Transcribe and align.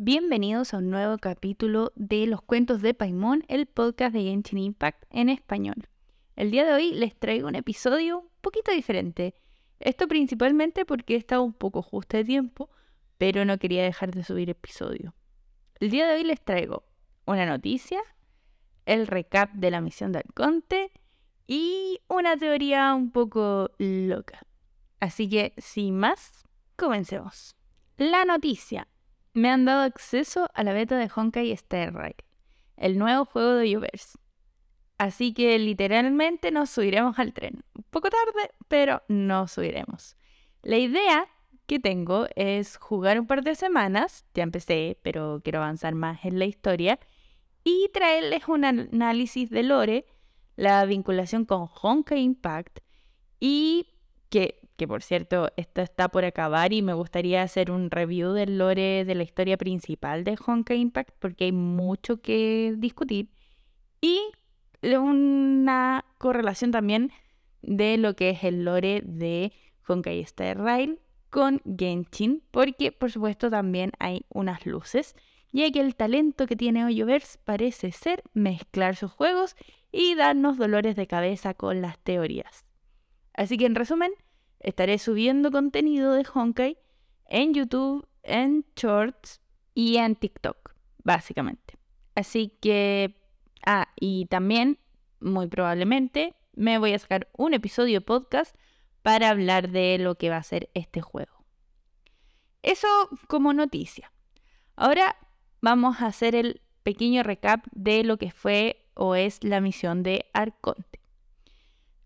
Bienvenidos 0.00 0.74
a 0.74 0.78
un 0.78 0.90
nuevo 0.90 1.18
capítulo 1.18 1.90
de 1.96 2.28
Los 2.28 2.40
Cuentos 2.40 2.82
de 2.82 2.94
Paimon, 2.94 3.44
el 3.48 3.66
podcast 3.66 4.14
de 4.14 4.22
Genshin 4.22 4.58
Impact 4.58 5.02
en 5.10 5.28
español. 5.28 5.88
El 6.36 6.52
día 6.52 6.64
de 6.64 6.72
hoy 6.72 6.92
les 6.92 7.18
traigo 7.18 7.48
un 7.48 7.56
episodio 7.56 8.20
un 8.20 8.28
poquito 8.40 8.70
diferente. 8.70 9.34
Esto 9.80 10.06
principalmente 10.06 10.84
porque 10.84 11.14
he 11.14 11.16
estado 11.16 11.42
un 11.42 11.52
poco 11.52 11.82
justo 11.82 12.16
de 12.16 12.24
tiempo, 12.24 12.70
pero 13.18 13.44
no 13.44 13.58
quería 13.58 13.82
dejar 13.82 14.14
de 14.14 14.22
subir 14.22 14.48
episodio. 14.50 15.16
El 15.80 15.90
día 15.90 16.06
de 16.06 16.14
hoy 16.14 16.22
les 16.22 16.40
traigo 16.44 16.84
una 17.26 17.44
noticia, 17.44 18.00
el 18.86 19.08
recap 19.08 19.52
de 19.54 19.72
la 19.72 19.80
misión 19.80 20.12
de 20.12 20.20
Alconte 20.20 20.92
y 21.48 21.98
una 22.06 22.36
teoría 22.36 22.94
un 22.94 23.10
poco 23.10 23.72
loca. 23.78 24.46
Así 25.00 25.28
que, 25.28 25.54
sin 25.56 25.98
más, 25.98 26.44
comencemos. 26.76 27.56
La 27.96 28.24
noticia. 28.24 28.86
Me 29.34 29.50
han 29.50 29.64
dado 29.64 29.82
acceso 29.82 30.48
a 30.54 30.62
la 30.64 30.72
beta 30.72 30.96
de 30.96 31.10
Honkai 31.14 31.52
Star 31.52 31.94
Rail, 31.94 32.16
el 32.76 32.98
nuevo 32.98 33.24
juego 33.24 33.54
de 33.54 33.76
Uverse. 33.76 34.18
Así 34.98 35.32
que 35.32 35.58
literalmente 35.58 36.50
nos 36.50 36.70
subiremos 36.70 37.18
al 37.18 37.32
tren. 37.32 37.64
Un 37.74 37.84
poco 37.90 38.08
tarde, 38.10 38.50
pero 38.66 39.02
nos 39.08 39.52
subiremos. 39.52 40.16
La 40.62 40.76
idea 40.76 41.28
que 41.66 41.78
tengo 41.78 42.26
es 42.34 42.78
jugar 42.78 43.20
un 43.20 43.26
par 43.26 43.44
de 43.44 43.54
semanas, 43.54 44.24
ya 44.34 44.42
empecé, 44.42 44.98
pero 45.02 45.40
quiero 45.44 45.58
avanzar 45.58 45.94
más 45.94 46.24
en 46.24 46.38
la 46.38 46.46
historia, 46.46 46.98
y 47.62 47.90
traerles 47.92 48.48
un 48.48 48.64
análisis 48.64 49.50
de 49.50 49.62
lore 49.62 50.06
la 50.56 50.84
vinculación 50.86 51.44
con 51.44 51.68
Honkai 51.82 52.20
Impact 52.20 52.80
y 53.38 53.86
que, 54.30 54.67
que, 54.78 54.88
por 54.88 55.02
cierto, 55.02 55.50
esto 55.56 55.82
está 55.82 56.08
por 56.08 56.24
acabar 56.24 56.72
y 56.72 56.82
me 56.82 56.94
gustaría 56.94 57.42
hacer 57.42 57.70
un 57.72 57.90
review 57.90 58.32
del 58.32 58.58
lore 58.58 59.04
de 59.04 59.14
la 59.16 59.24
historia 59.24 59.58
principal 59.58 60.22
de 60.22 60.38
Honkai 60.46 60.78
Impact 60.78 61.14
porque 61.18 61.46
hay 61.46 61.52
mucho 61.52 62.22
que 62.22 62.74
discutir 62.78 63.28
y 64.00 64.20
una 64.80 66.04
correlación 66.18 66.70
también 66.70 67.10
de 67.60 67.98
lo 67.98 68.14
que 68.14 68.30
es 68.30 68.44
el 68.44 68.64
lore 68.64 69.02
de 69.04 69.52
Honkai 69.88 70.20
Star 70.20 70.56
Rail 70.56 71.00
con 71.28 71.60
Genshin 71.76 72.44
porque 72.52 72.92
por 72.92 73.10
supuesto 73.10 73.50
también 73.50 73.90
hay 73.98 74.24
unas 74.28 74.64
luces 74.64 75.16
ya 75.50 75.68
que 75.72 75.80
el 75.80 75.96
talento 75.96 76.46
que 76.46 76.54
tiene 76.54 76.84
Hoyoverse 76.84 77.38
parece 77.44 77.90
ser 77.90 78.22
mezclar 78.32 78.94
sus 78.94 79.10
juegos 79.10 79.56
y 79.90 80.14
darnos 80.14 80.56
dolores 80.56 80.94
de 80.94 81.08
cabeza 81.08 81.54
con 81.54 81.82
las 81.82 81.98
teorías. 81.98 82.64
Así 83.34 83.56
que 83.56 83.66
en 83.66 83.74
resumen, 83.74 84.12
estaré 84.60 84.98
subiendo 84.98 85.50
contenido 85.50 86.12
de 86.12 86.26
Honkai 86.32 86.78
en 87.26 87.54
YouTube, 87.54 88.06
en 88.22 88.64
Shorts 88.76 89.40
y 89.74 89.96
en 89.96 90.16
TikTok, 90.16 90.74
básicamente. 91.04 91.78
Así 92.14 92.56
que, 92.60 93.20
ah, 93.64 93.88
y 94.00 94.26
también, 94.26 94.78
muy 95.20 95.46
probablemente, 95.46 96.34
me 96.54 96.78
voy 96.78 96.92
a 96.94 96.98
sacar 96.98 97.28
un 97.36 97.54
episodio 97.54 98.00
podcast 98.00 98.56
para 99.02 99.30
hablar 99.30 99.70
de 99.70 99.98
lo 99.98 100.16
que 100.16 100.30
va 100.30 100.38
a 100.38 100.42
ser 100.42 100.70
este 100.74 101.00
juego. 101.00 101.44
Eso 102.62 102.88
como 103.28 103.52
noticia. 103.52 104.12
Ahora 104.74 105.16
vamos 105.60 106.02
a 106.02 106.06
hacer 106.06 106.34
el 106.34 106.60
pequeño 106.82 107.22
recap 107.22 107.64
de 107.72 108.02
lo 108.02 108.16
que 108.16 108.30
fue 108.30 108.84
o 108.94 109.14
es 109.14 109.42
la 109.44 109.60
misión 109.60 110.02
de 110.02 110.26
Arconte. 110.32 110.97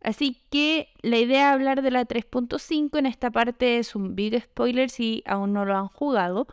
Así 0.03 0.43
que 0.51 0.89
la 1.03 1.19
idea 1.19 1.49
de 1.49 1.53
hablar 1.55 1.83
de 1.83 1.91
la 1.91 2.05
3.5 2.05 2.99
en 2.99 3.07
esta 3.07 3.31
parte 3.31 3.79
es 3.79 3.95
un 3.95 4.17
big 4.17 4.41
spoiler 4.43 4.91
si 4.91 5.23
aún 5.27 5.53
no 5.53 5.65
lo 5.65 5.77
han 5.77 5.89
jugado. 5.89 6.49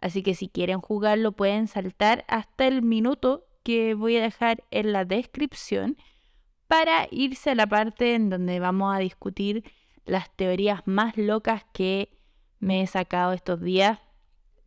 Así 0.00 0.22
que 0.22 0.34
si 0.34 0.48
quieren 0.48 0.80
jugarlo 0.80 1.32
pueden 1.32 1.68
saltar 1.68 2.24
hasta 2.28 2.66
el 2.66 2.82
minuto 2.82 3.46
que 3.62 3.94
voy 3.94 4.16
a 4.16 4.22
dejar 4.22 4.64
en 4.70 4.92
la 4.92 5.04
descripción 5.04 5.96
para 6.68 7.06
irse 7.10 7.50
a 7.50 7.54
la 7.54 7.66
parte 7.66 8.14
en 8.14 8.30
donde 8.30 8.60
vamos 8.60 8.94
a 8.94 8.98
discutir 8.98 9.64
las 10.04 10.34
teorías 10.34 10.82
más 10.86 11.16
locas 11.16 11.64
que 11.72 12.10
me 12.60 12.82
he 12.82 12.86
sacado 12.86 13.32
estos 13.32 13.60
días 13.60 13.98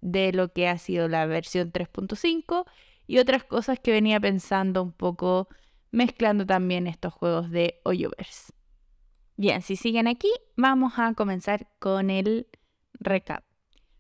de 0.02 0.32
lo 0.34 0.54
que 0.54 0.68
ha 0.68 0.78
sido 0.78 1.08
la 1.08 1.26
versión 1.26 1.72
3.5 1.72 2.66
y 3.08 3.18
otras 3.18 3.44
cosas 3.44 3.80
que 3.80 3.92
venía 3.92 4.20
pensando 4.20 4.84
un 4.84 4.92
poco 4.92 5.48
mezclando 5.92 6.46
también 6.46 6.88
estos 6.88 7.14
juegos 7.14 7.50
de 7.50 7.82
Hoyoverse. 7.84 8.54
Bien, 9.38 9.62
si 9.62 9.76
siguen 9.76 10.08
aquí, 10.08 10.32
vamos 10.58 10.94
a 10.98 11.14
comenzar 11.14 11.68
con 11.80 12.10
el 12.10 12.48
recap. 12.94 13.44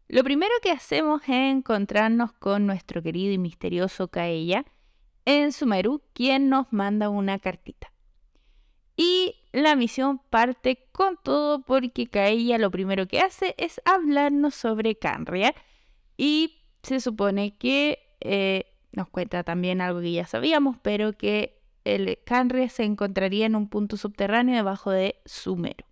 Lo 0.07 0.23
primero 0.23 0.51
que 0.61 0.71
hacemos 0.71 1.21
es 1.23 1.29
encontrarnos 1.29 2.33
con 2.33 2.65
nuestro 2.65 3.01
querido 3.01 3.31
y 3.31 3.37
misterioso 3.37 4.07
Kaella 4.09 4.65
en 5.25 5.51
Sumeru, 5.51 6.01
quien 6.13 6.49
nos 6.49 6.73
manda 6.73 7.09
una 7.09 7.39
cartita. 7.39 7.93
Y 8.97 9.35
la 9.53 9.75
misión 9.75 10.19
parte 10.29 10.89
con 10.91 11.17
todo 11.23 11.61
porque 11.61 12.07
Kaella 12.07 12.57
lo 12.57 12.71
primero 12.71 13.07
que 13.07 13.19
hace 13.19 13.55
es 13.57 13.79
hablarnos 13.85 14.55
sobre 14.55 14.95
Canria 14.95 15.55
y 16.17 16.65
se 16.83 16.99
supone 16.99 17.57
que 17.57 17.99
eh, 18.19 18.65
nos 18.91 19.07
cuenta 19.09 19.43
también 19.43 19.79
algo 19.79 20.01
que 20.01 20.11
ya 20.11 20.25
sabíamos, 20.25 20.77
pero 20.81 21.13
que 21.13 21.58
el 21.95 22.19
Canria 22.25 22.69
se 22.69 22.83
encontraría 22.83 23.45
en 23.45 23.55
un 23.55 23.69
punto 23.69 23.97
subterráneo 23.97 24.55
debajo 24.55 24.91
de 24.91 25.19
Sumero. 25.25 25.85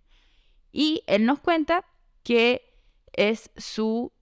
Y 0.72 1.02
él 1.06 1.24
nos 1.26 1.40
cuenta 1.40 1.84
que 2.22 2.62
es 3.12 3.50
su 3.56 4.12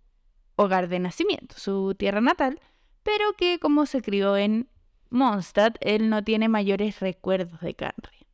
hogar 0.57 0.89
de 0.89 0.99
nacimiento, 0.99 1.57
su 1.59 1.95
tierra 1.95 2.21
natal, 2.21 2.61
pero 3.03 3.35
que 3.37 3.59
como 3.59 3.87
se 3.87 4.03
crió 4.03 4.37
en 4.37 4.69
Mondstadt, 5.11 5.77
él 5.81 6.09
no 6.09 6.25
tiene 6.25 6.49
mayores 6.49 7.01
recuerdos 7.01 7.61
de 7.61 7.75
Canria. 7.75 8.27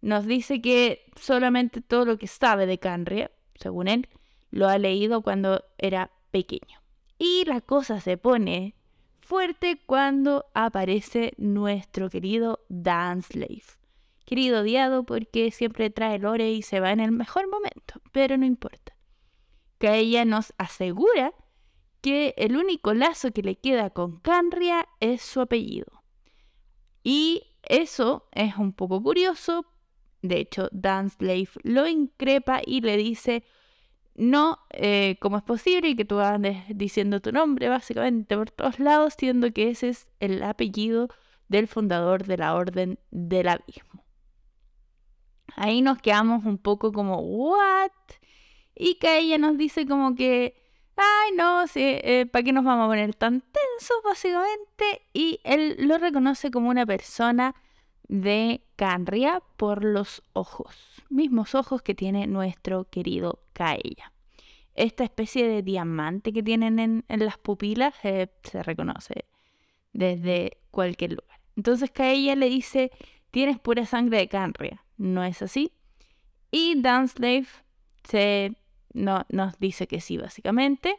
Nos 0.00 0.26
dice 0.26 0.60
que 0.60 1.04
solamente 1.16 1.80
todo 1.80 2.04
lo 2.04 2.18
que 2.18 2.26
sabe 2.26 2.66
de 2.66 2.78
Canria, 2.78 3.30
según 3.54 3.88
él, 3.88 4.08
lo 4.50 4.68
ha 4.68 4.78
leído 4.78 5.22
cuando 5.22 5.64
era 5.78 6.10
pequeño. 6.30 6.82
Y 7.18 7.44
la 7.46 7.60
cosa 7.60 8.00
se 8.00 8.16
pone 8.16 8.74
fuerte 9.22 9.80
cuando 9.86 10.46
aparece 10.52 11.32
nuestro 11.38 12.10
querido 12.10 12.60
Slave. 12.68 13.62
Querido 14.24 14.60
odiado 14.60 15.04
porque 15.04 15.50
siempre 15.50 15.90
trae 15.90 16.18
lore 16.18 16.50
y 16.52 16.62
se 16.62 16.80
va 16.80 16.92
en 16.92 17.00
el 17.00 17.12
mejor 17.12 17.48
momento, 17.48 18.00
pero 18.12 18.36
no 18.36 18.44
importa. 18.44 18.96
Que 19.78 19.96
ella 19.96 20.24
nos 20.24 20.52
asegura 20.58 21.32
que 22.00 22.34
el 22.36 22.56
único 22.56 22.94
lazo 22.94 23.32
que 23.32 23.42
le 23.42 23.56
queda 23.56 23.90
con 23.90 24.18
Canria 24.20 24.86
es 25.00 25.22
su 25.22 25.40
apellido. 25.40 26.02
Y 27.02 27.44
eso 27.62 28.28
es 28.32 28.56
un 28.56 28.72
poco 28.72 29.02
curioso. 29.02 29.66
De 30.20 30.38
hecho, 30.38 30.68
Slave 30.72 31.48
lo 31.62 31.86
increpa 31.86 32.60
y 32.64 32.80
le 32.80 32.96
dice, 32.96 33.44
no 34.14 34.58
eh, 34.70 35.16
cómo 35.20 35.38
es 35.38 35.42
posible 35.42 35.96
que 35.96 36.04
tú 36.04 36.20
andes 36.20 36.58
diciendo 36.68 37.20
tu 37.20 37.32
nombre 37.32 37.68
básicamente 37.68 38.36
por 38.36 38.50
todos 38.50 38.78
lados, 38.78 39.14
siendo 39.16 39.52
que 39.52 39.70
ese 39.70 39.88
es 39.90 40.08
el 40.20 40.42
apellido 40.42 41.08
del 41.48 41.68
fundador 41.68 42.24
de 42.24 42.36
la 42.36 42.54
Orden 42.54 42.98
del 43.10 43.48
Abismo. 43.48 44.04
Ahí 45.56 45.82
nos 45.82 45.98
quedamos 45.98 46.44
un 46.44 46.58
poco 46.58 46.92
como, 46.92 47.18
¿what? 47.20 47.90
Y 48.74 48.94
que 48.96 49.18
ella 49.18 49.38
nos 49.38 49.58
dice 49.58 49.86
como 49.86 50.14
que, 50.14 50.54
ay, 50.96 51.36
no, 51.36 51.66
sí, 51.66 51.80
eh, 51.82 52.26
¿para 52.30 52.42
qué 52.42 52.52
nos 52.52 52.64
vamos 52.64 52.86
a 52.86 52.88
poner 52.88 53.14
tan 53.14 53.40
tensos 53.40 53.96
básicamente? 54.04 55.02
Y 55.12 55.40
él 55.44 55.76
lo 55.78 55.98
reconoce 55.98 56.50
como 56.50 56.70
una 56.70 56.86
persona 56.86 57.54
de 58.08 58.62
Canria 58.76 59.42
por 59.56 59.84
los 59.84 60.22
ojos, 60.32 60.76
mismos 61.08 61.54
ojos 61.54 61.82
que 61.82 61.94
tiene 61.94 62.26
nuestro 62.26 62.84
querido 62.90 63.42
Kaella. 63.52 64.12
Esta 64.74 65.04
especie 65.04 65.46
de 65.46 65.62
diamante 65.62 66.32
que 66.32 66.42
tienen 66.42 66.78
en, 66.78 67.04
las 67.08 67.38
pupilas 67.38 67.94
eh, 68.04 68.28
se 68.42 68.62
reconoce 68.62 69.26
desde 69.92 70.58
cualquier 70.70 71.12
lugar. 71.12 71.40
Entonces 71.56 71.90
Kaella 71.90 72.34
le 72.36 72.48
dice, 72.48 72.90
tienes 73.30 73.58
pura 73.58 73.84
sangre 73.86 74.18
de 74.18 74.28
Canria. 74.28 74.84
¿No 74.96 75.24
es 75.24 75.42
así? 75.42 75.72
Y 76.50 76.80
Danslave 76.80 77.46
se, 78.04 78.56
no, 78.92 79.26
nos 79.28 79.58
dice 79.58 79.86
que 79.86 80.00
sí, 80.00 80.16
básicamente. 80.16 80.96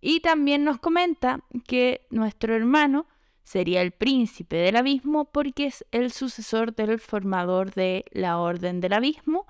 Y 0.00 0.20
también 0.20 0.64
nos 0.64 0.78
comenta 0.78 1.40
que 1.66 2.06
nuestro 2.10 2.54
hermano 2.54 3.06
sería 3.46 3.80
el 3.80 3.92
príncipe 3.92 4.56
del 4.56 4.74
abismo 4.74 5.24
porque 5.24 5.66
es 5.66 5.86
el 5.92 6.10
sucesor 6.10 6.74
del 6.74 6.98
formador 6.98 7.72
de 7.72 8.04
la 8.10 8.40
Orden 8.40 8.80
del 8.80 8.92
Abismo 8.92 9.46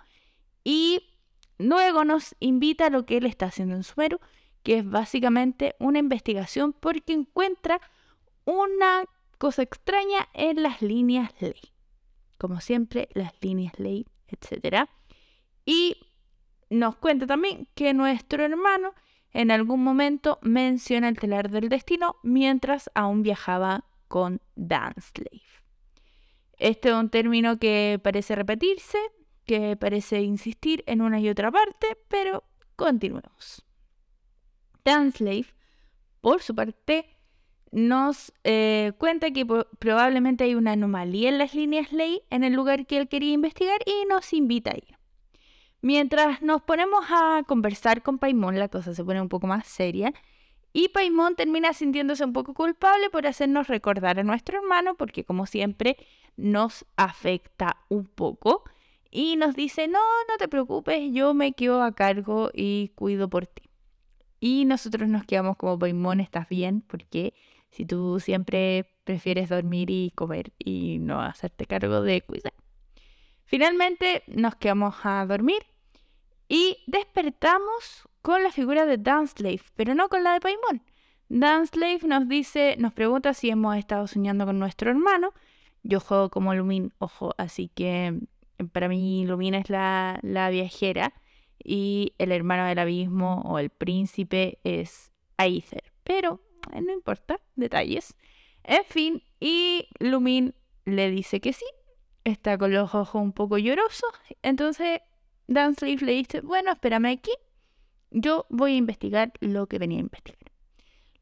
y 0.62 1.14
luego 1.56 2.04
nos 2.04 2.36
invita 2.38 2.86
a 2.86 2.90
lo 2.90 3.06
que 3.06 3.16
él 3.16 3.24
está 3.24 3.46
haciendo 3.46 3.74
en 3.74 3.84
Sumeru, 3.84 4.20
que 4.62 4.78
es 4.78 4.88
básicamente 4.88 5.76
una 5.78 5.98
investigación 5.98 6.74
porque 6.74 7.14
encuentra 7.14 7.80
una 8.44 9.04
cosa 9.38 9.62
extraña 9.62 10.28
en 10.34 10.62
las 10.62 10.82
líneas 10.82 11.32
ley. 11.40 11.72
Como 12.36 12.60
siempre, 12.60 13.08
las 13.14 13.32
líneas 13.40 13.78
ley, 13.78 14.04
etc. 14.28 14.90
Y 15.64 15.96
nos 16.68 16.96
cuenta 16.96 17.26
también 17.26 17.66
que 17.74 17.94
nuestro 17.94 18.44
hermano 18.44 18.92
en 19.36 19.50
algún 19.50 19.84
momento 19.84 20.38
menciona 20.40 21.10
el 21.10 21.18
telar 21.18 21.50
del 21.50 21.68
destino 21.68 22.16
mientras 22.22 22.90
aún 22.94 23.22
viajaba 23.22 23.84
con 24.08 24.40
Danslave. 24.54 25.42
Este 26.56 26.88
es 26.88 26.94
un 26.94 27.10
término 27.10 27.58
que 27.58 28.00
parece 28.02 28.34
repetirse, 28.34 28.96
que 29.44 29.76
parece 29.76 30.22
insistir 30.22 30.82
en 30.86 31.02
una 31.02 31.20
y 31.20 31.28
otra 31.28 31.52
parte, 31.52 31.98
pero 32.08 32.44
continuemos. 32.76 33.62
Danslave, 34.86 35.44
por 36.22 36.40
su 36.40 36.54
parte, 36.54 37.06
nos 37.70 38.32
eh, 38.42 38.92
cuenta 38.96 39.32
que 39.32 39.44
probablemente 39.78 40.44
hay 40.44 40.54
una 40.54 40.72
anomalía 40.72 41.28
en 41.28 41.36
las 41.36 41.54
líneas 41.54 41.92
ley 41.92 42.22
en 42.30 42.42
el 42.42 42.54
lugar 42.54 42.86
que 42.86 42.96
él 42.96 43.06
quería 43.06 43.34
investigar 43.34 43.80
y 43.84 44.06
nos 44.08 44.32
invita 44.32 44.70
a 44.70 44.78
ir. 44.78 44.95
Mientras 45.86 46.42
nos 46.42 46.62
ponemos 46.62 47.04
a 47.10 47.44
conversar 47.46 48.02
con 48.02 48.18
Paimon, 48.18 48.58
la 48.58 48.66
cosa 48.66 48.92
se 48.92 49.04
pone 49.04 49.22
un 49.22 49.28
poco 49.28 49.46
más 49.46 49.68
seria 49.68 50.12
y 50.72 50.88
Paimon 50.88 51.36
termina 51.36 51.72
sintiéndose 51.74 52.24
un 52.24 52.32
poco 52.32 52.54
culpable 52.54 53.08
por 53.08 53.24
hacernos 53.24 53.68
recordar 53.68 54.18
a 54.18 54.24
nuestro 54.24 54.58
hermano, 54.58 54.96
porque 54.96 55.22
como 55.22 55.46
siempre 55.46 55.96
nos 56.36 56.84
afecta 56.96 57.76
un 57.88 58.04
poco. 58.06 58.64
Y 59.12 59.36
nos 59.36 59.54
dice, 59.54 59.86
no, 59.86 60.00
no 60.28 60.36
te 60.38 60.48
preocupes, 60.48 61.12
yo 61.12 61.34
me 61.34 61.52
quedo 61.52 61.80
a 61.80 61.94
cargo 61.94 62.50
y 62.52 62.90
cuido 62.96 63.30
por 63.30 63.46
ti. 63.46 63.62
Y 64.40 64.64
nosotros 64.64 65.08
nos 65.08 65.22
quedamos 65.22 65.56
como 65.56 65.78
Paimon, 65.78 66.18
estás 66.18 66.48
bien, 66.48 66.80
porque 66.80 67.32
si 67.70 67.86
tú 67.86 68.18
siempre 68.18 68.90
prefieres 69.04 69.50
dormir 69.50 69.88
y 69.90 70.10
comer 70.16 70.52
y 70.58 70.98
no 70.98 71.22
hacerte 71.22 71.64
cargo 71.64 72.02
de 72.02 72.22
cuidar. 72.22 72.54
Finalmente 73.44 74.24
nos 74.26 74.56
quedamos 74.56 74.96
a 75.04 75.24
dormir 75.26 75.62
y 76.48 76.78
despertamos 76.86 78.08
con 78.22 78.42
la 78.42 78.50
figura 78.50 78.86
de 78.86 78.98
Downslave, 78.98 79.62
pero 79.74 79.94
no 79.94 80.08
con 80.08 80.24
la 80.24 80.34
de 80.34 80.40
Paimon. 80.40 80.82
Downslave 81.28 82.00
nos 82.06 82.28
dice, 82.28 82.76
nos 82.78 82.92
pregunta 82.92 83.34
si 83.34 83.50
hemos 83.50 83.76
estado 83.76 84.06
soñando 84.06 84.46
con 84.46 84.58
nuestro 84.58 84.90
hermano. 84.90 85.32
Yo 85.82 86.00
juego 86.00 86.30
como 86.30 86.54
Lumin, 86.54 86.92
ojo, 86.98 87.34
así 87.38 87.68
que 87.68 88.20
eh, 88.58 88.64
para 88.72 88.88
mí 88.88 89.24
Lumin 89.26 89.54
es 89.54 89.70
la, 89.70 90.18
la 90.22 90.50
viajera 90.50 91.12
y 91.62 92.14
el 92.18 92.32
hermano 92.32 92.64
del 92.66 92.78
abismo 92.78 93.42
o 93.44 93.58
el 93.58 93.70
príncipe 93.70 94.58
es 94.64 95.12
Aether. 95.36 95.84
Pero 96.04 96.40
eh, 96.72 96.80
no 96.80 96.92
importa, 96.92 97.40
detalles. 97.56 98.16
En 98.62 98.84
fin, 98.84 99.22
y 99.40 99.88
Lumin 99.98 100.54
le 100.84 101.10
dice 101.10 101.40
que 101.40 101.52
sí. 101.52 101.66
Está 102.24 102.58
con 102.58 102.72
los 102.72 102.92
ojos 102.92 103.22
un 103.22 103.32
poco 103.32 103.56
llorosos. 103.58 104.10
Entonces 104.42 105.00
Downslave 105.48 106.04
le 106.04 106.12
dice, 106.12 106.40
bueno, 106.40 106.72
espérame 106.72 107.06
aquí 107.06 107.32
yo 108.10 108.46
voy 108.48 108.72
a 108.72 108.76
investigar 108.76 109.32
lo 109.40 109.66
que 109.66 109.78
venía 109.78 109.98
a 109.98 110.00
investigar. 110.00 110.38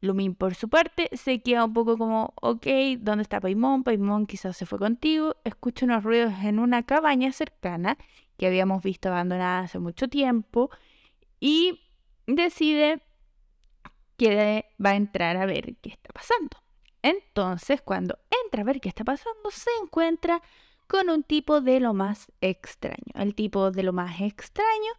Lumin, 0.01 0.35
por 0.35 0.55
su 0.55 0.69
parte, 0.69 1.09
se 1.13 1.41
queda 1.41 1.65
un 1.65 1.73
poco 1.73 1.97
como, 1.97 2.33
ok, 2.41 2.67
¿dónde 2.99 3.23
está 3.23 3.39
Paimon? 3.39 3.83
Paimon 3.83 4.27
quizás 4.27 4.55
se 4.55 4.65
fue 4.65 4.77
contigo. 4.77 5.35
Escucha 5.43 5.85
unos 5.85 6.03
ruidos 6.03 6.33
en 6.43 6.59
una 6.59 6.83
cabaña 6.83 7.31
cercana 7.31 7.97
que 8.37 8.47
habíamos 8.47 8.83
visto 8.83 9.09
abandonada 9.09 9.61
hace 9.61 9.79
mucho 9.79 10.07
tiempo 10.07 10.69
y 11.39 11.81
decide 12.27 13.01
que 14.17 14.65
va 14.83 14.91
a 14.91 14.95
entrar 14.95 15.37
a 15.37 15.45
ver 15.45 15.75
qué 15.81 15.89
está 15.89 16.13
pasando. 16.13 16.57
Entonces, 17.01 17.81
cuando 17.81 18.17
entra 18.43 18.61
a 18.61 18.65
ver 18.65 18.79
qué 18.79 18.89
está 18.89 19.03
pasando, 19.03 19.51
se 19.51 19.69
encuentra 19.81 20.41
con 20.87 21.09
un 21.09 21.23
tipo 21.23 21.61
de 21.61 21.79
lo 21.79 21.93
más 21.93 22.31
extraño. 22.41 23.13
El 23.13 23.35
tipo 23.35 23.71
de 23.71 23.83
lo 23.83 23.93
más 23.93 24.21
extraño 24.21 24.91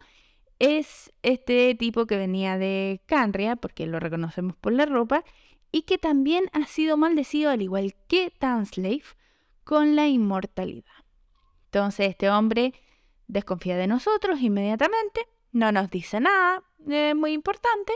es 0.59 1.13
este 1.21 1.75
tipo 1.75 2.05
que 2.05 2.17
venía 2.17 2.57
de 2.57 3.01
Canria, 3.05 3.55
porque 3.55 3.85
lo 3.85 3.99
reconocemos 3.99 4.55
por 4.55 4.73
la 4.73 4.85
ropa, 4.85 5.23
y 5.71 5.83
que 5.83 5.97
también 5.97 6.49
ha 6.53 6.65
sido 6.65 6.97
maldecido, 6.97 7.51
al 7.51 7.61
igual 7.61 7.95
que 8.07 8.31
Tanslave, 8.31 9.03
con 9.63 9.95
la 9.95 10.07
inmortalidad. 10.07 11.05
Entonces 11.65 12.09
este 12.09 12.29
hombre 12.29 12.73
desconfía 13.27 13.77
de 13.77 13.87
nosotros 13.87 14.39
inmediatamente, 14.41 15.27
no 15.51 15.71
nos 15.71 15.89
dice 15.89 16.19
nada 16.19 16.63
eh, 16.87 17.13
muy 17.13 17.33
importante, 17.33 17.93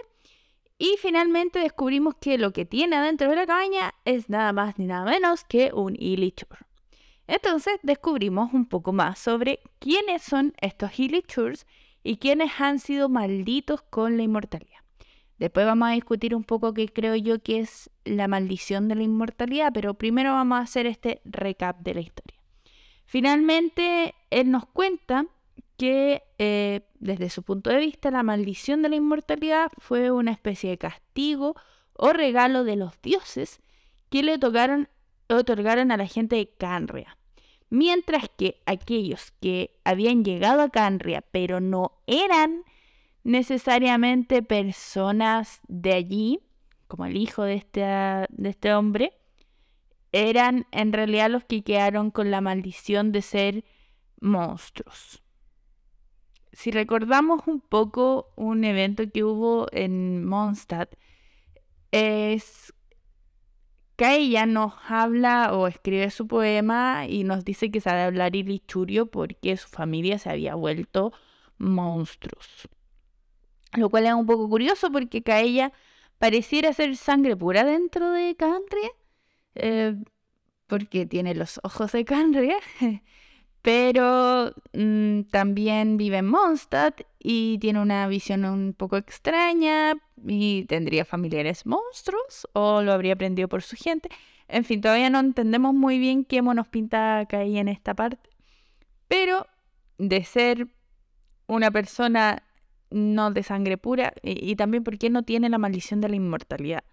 y 0.77 0.97
finalmente 0.99 1.59
descubrimos 1.59 2.15
que 2.15 2.37
lo 2.37 2.53
que 2.53 2.65
tiene 2.65 2.95
adentro 2.95 3.29
de 3.29 3.35
la 3.35 3.45
cabaña 3.45 3.93
es 4.03 4.29
nada 4.29 4.51
más 4.51 4.79
ni 4.79 4.87
nada 4.87 5.05
menos 5.05 5.43
que 5.43 5.71
un 5.73 5.95
Illichur. 5.95 6.70
Entonces 7.27 7.79
descubrimos 7.83 8.53
un 8.53 8.65
poco 8.65 8.93
más 8.93 9.19
sobre 9.19 9.59
quiénes 9.79 10.21
son 10.21 10.53
estos 10.59 10.99
Illichurs 10.99 11.65
y 12.03 12.17
quienes 12.17 12.51
han 12.59 12.79
sido 12.79 13.09
malditos 13.09 13.81
con 13.83 14.17
la 14.17 14.23
inmortalidad. 14.23 14.79
Después 15.37 15.65
vamos 15.65 15.89
a 15.89 15.93
discutir 15.93 16.35
un 16.35 16.43
poco 16.43 16.73
qué 16.73 16.87
creo 16.87 17.15
yo 17.15 17.41
que 17.41 17.59
es 17.61 17.89
la 18.05 18.27
maldición 18.27 18.87
de 18.87 18.95
la 18.95 19.03
inmortalidad, 19.03 19.71
pero 19.73 19.95
primero 19.95 20.33
vamos 20.33 20.59
a 20.59 20.61
hacer 20.61 20.85
este 20.85 21.21
recap 21.25 21.79
de 21.79 21.95
la 21.95 22.01
historia. 22.01 22.39
Finalmente, 23.05 24.13
él 24.29 24.51
nos 24.51 24.67
cuenta 24.67 25.25
que 25.77 26.21
eh, 26.37 26.81
desde 26.99 27.31
su 27.31 27.41
punto 27.41 27.71
de 27.71 27.79
vista 27.79 28.11
la 28.11 28.21
maldición 28.21 28.83
de 28.83 28.89
la 28.89 28.97
inmortalidad 28.97 29.71
fue 29.79 30.11
una 30.11 30.31
especie 30.31 30.69
de 30.69 30.77
castigo 30.77 31.55
o 31.93 32.13
regalo 32.13 32.63
de 32.63 32.75
los 32.75 33.01
dioses 33.01 33.61
que 34.11 34.21
le 34.21 34.35
otorgaron, 34.35 34.89
otorgaron 35.37 35.91
a 35.91 35.97
la 35.97 36.07
gente 36.07 36.35
de 36.35 36.49
Canria 36.49 37.17
mientras 37.71 38.29
que 38.37 38.61
aquellos 38.67 39.31
que 39.41 39.79
habían 39.83 40.23
llegado 40.23 40.61
a 40.61 40.69
Canria 40.69 41.23
pero 41.31 41.59
no 41.59 41.93
eran 42.05 42.63
necesariamente 43.23 44.43
personas 44.43 45.61
de 45.67 45.93
allí, 45.93 46.39
como 46.87 47.05
el 47.05 47.17
hijo 47.17 47.43
de 47.43 47.55
este, 47.55 47.81
de 47.81 48.49
este 48.49 48.73
hombre, 48.73 49.13
eran 50.11 50.67
en 50.71 50.91
realidad 50.91 51.29
los 51.29 51.45
que 51.45 51.63
quedaron 51.63 52.11
con 52.11 52.29
la 52.29 52.41
maldición 52.41 53.11
de 53.13 53.21
ser 53.21 53.63
monstruos. 54.19 55.23
Si 56.51 56.71
recordamos 56.71 57.47
un 57.47 57.61
poco 57.61 58.33
un 58.35 58.65
evento 58.65 59.09
que 59.09 59.23
hubo 59.23 59.67
en 59.71 60.25
Mondstadt, 60.25 60.95
es 61.91 62.60
ella 64.09 64.45
nos 64.45 64.73
habla 64.87 65.53
o 65.53 65.67
escribe 65.67 66.09
su 66.09 66.27
poema 66.27 67.05
y 67.07 67.23
nos 67.23 67.45
dice 67.45 67.71
que 67.71 67.81
sabe 67.81 68.01
hablar 68.01 68.35
ilichurio 68.35 69.05
porque 69.05 69.57
su 69.57 69.67
familia 69.67 70.17
se 70.17 70.29
había 70.29 70.55
vuelto 70.55 71.13
monstruos. 71.57 72.67
Lo 73.73 73.89
cual 73.89 74.05
es 74.07 74.13
un 74.13 74.25
poco 74.25 74.49
curioso 74.49 74.91
porque 74.91 75.21
Kaella 75.21 75.71
pareciera 76.17 76.73
ser 76.73 76.95
sangre 76.97 77.35
pura 77.35 77.63
dentro 77.63 78.11
de 78.11 78.35
Candria, 78.35 78.89
eh, 79.55 79.95
porque 80.67 81.05
tiene 81.05 81.35
los 81.35 81.59
ojos 81.63 81.91
de 81.91 82.05
Candria, 82.05 82.57
pero 83.61 84.53
mm, 84.73 85.21
también 85.31 85.97
vive 85.97 86.17
en 86.17 86.27
Mondstadt 86.27 87.01
y 87.19 87.57
tiene 87.59 87.79
una 87.79 88.07
visión 88.07 88.45
un 88.45 88.73
poco 88.73 88.97
extraña 88.97 89.93
y 90.25 90.65
tendría 90.65 91.05
familiares 91.05 91.65
monstruos 91.65 92.47
o 92.53 92.81
lo 92.81 92.91
habría 92.93 93.13
aprendido 93.13 93.47
por 93.47 93.61
su 93.61 93.75
gente. 93.75 94.09
En 94.47 94.65
fin, 94.65 94.81
todavía 94.81 95.09
no 95.09 95.19
entendemos 95.19 95.73
muy 95.73 95.99
bien 95.99 96.25
qué 96.25 96.41
nos 96.41 96.67
pinta 96.67 97.25
Kai 97.29 97.57
en 97.57 97.67
esta 97.67 97.93
parte, 97.93 98.29
pero 99.07 99.47
de 99.97 100.23
ser 100.23 100.67
una 101.47 101.71
persona 101.71 102.43
no 102.89 103.31
de 103.31 103.43
sangre 103.43 103.77
pura 103.77 104.13
y, 104.21 104.55
también 104.55 104.83
porque 104.83 105.09
no 105.09 105.23
tiene 105.23 105.49
la 105.49 105.57
maldición 105.57 106.01
de 106.01 106.09
la 106.09 106.15
inmortalidad. 106.15 106.83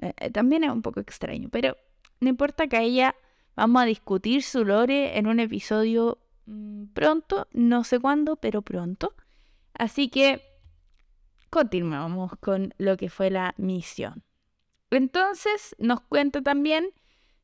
Eh, 0.00 0.12
eh, 0.18 0.30
también 0.30 0.64
es 0.64 0.70
un 0.70 0.82
poco 0.82 1.00
extraño, 1.00 1.48
pero 1.50 1.76
no 2.20 2.28
importa 2.28 2.68
que 2.68 2.80
ella 2.80 3.14
Vamos 3.58 3.82
a 3.82 3.86
discutir 3.86 4.44
su 4.44 4.64
lore 4.64 5.18
en 5.18 5.26
un 5.26 5.40
episodio 5.40 6.18
mm, 6.46 6.92
pronto, 6.94 7.48
no 7.52 7.82
sé 7.82 7.98
cuándo, 7.98 8.36
pero 8.36 8.62
pronto. 8.62 9.16
Así 9.74 10.10
que 10.10 10.44
continuamos 11.50 12.30
con 12.38 12.72
lo 12.78 12.96
que 12.96 13.10
fue 13.10 13.30
la 13.30 13.56
misión. 13.56 14.22
Entonces 14.92 15.74
nos 15.80 16.00
cuenta 16.02 16.40
también 16.40 16.90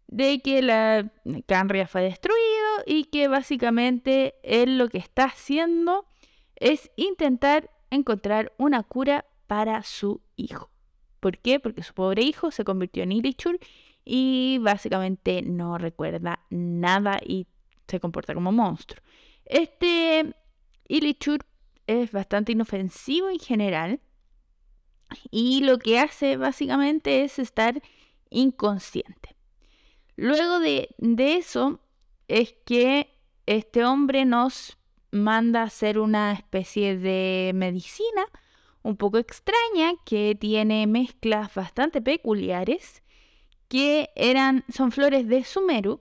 de 0.07 0.39
que 0.39 0.63
la 0.63 1.11
Canria 1.47 1.89
fue 1.89 2.03
destruido 2.03 2.85
y 2.87 3.07
que 3.07 3.27
básicamente 3.27 4.37
él 4.45 4.79
lo 4.79 4.89
que 4.89 4.99
está 4.99 5.25
haciendo 5.25 6.07
es 6.55 6.93
intentar 6.95 7.73
encontrar 7.91 8.53
una 8.57 8.85
cura 8.85 9.25
para 9.49 9.83
su 9.83 10.21
hijo. 10.37 10.71
¿Por 11.19 11.39
qué? 11.39 11.59
Porque 11.59 11.83
su 11.83 11.93
pobre 11.93 12.23
hijo 12.23 12.53
se 12.53 12.63
convirtió 12.63 13.03
en 13.03 13.11
Ilichur 13.11 13.59
y 14.05 14.59
básicamente 14.61 15.43
no 15.43 15.79
recuerda 15.79 16.41
nada 16.51 17.19
y 17.25 17.47
se 17.89 18.01
comporta 18.01 18.35
como 18.35 18.53
monstruo. 18.53 19.03
Este 19.45 20.35
Ilichur 20.89 21.45
es 21.87 22.13
bastante 22.13 22.53
inofensivo 22.53 23.29
en 23.29 23.39
general 23.39 24.01
y 25.31 25.63
lo 25.63 25.79
que 25.79 25.99
hace 25.99 26.37
básicamente 26.37 27.25
es 27.25 27.39
estar 27.39 27.83
inconsciente. 28.31 29.37
Luego 30.17 30.61
de, 30.61 30.95
de 30.99 31.37
eso 31.37 31.81
es 32.29 32.55
que 32.65 33.11
este 33.47 33.85
hombre 33.85 34.25
nos 34.25 34.79
manda 35.11 35.61
a 35.61 35.65
hacer 35.65 35.99
una 35.99 36.33
especie 36.33 36.99
de 36.99 37.53
medicina 37.55 38.25
un 38.83 38.97
poco 38.97 39.19
extraña 39.19 39.93
que 40.05 40.37
tiene 40.39 40.87
mezclas 40.87 41.55
bastante 41.55 42.03
peculiares 42.03 43.04
que 43.69 44.11
eran 44.15 44.65
son 44.73 44.93
flores 44.93 45.27
de 45.29 45.45
Sumeru 45.45 46.01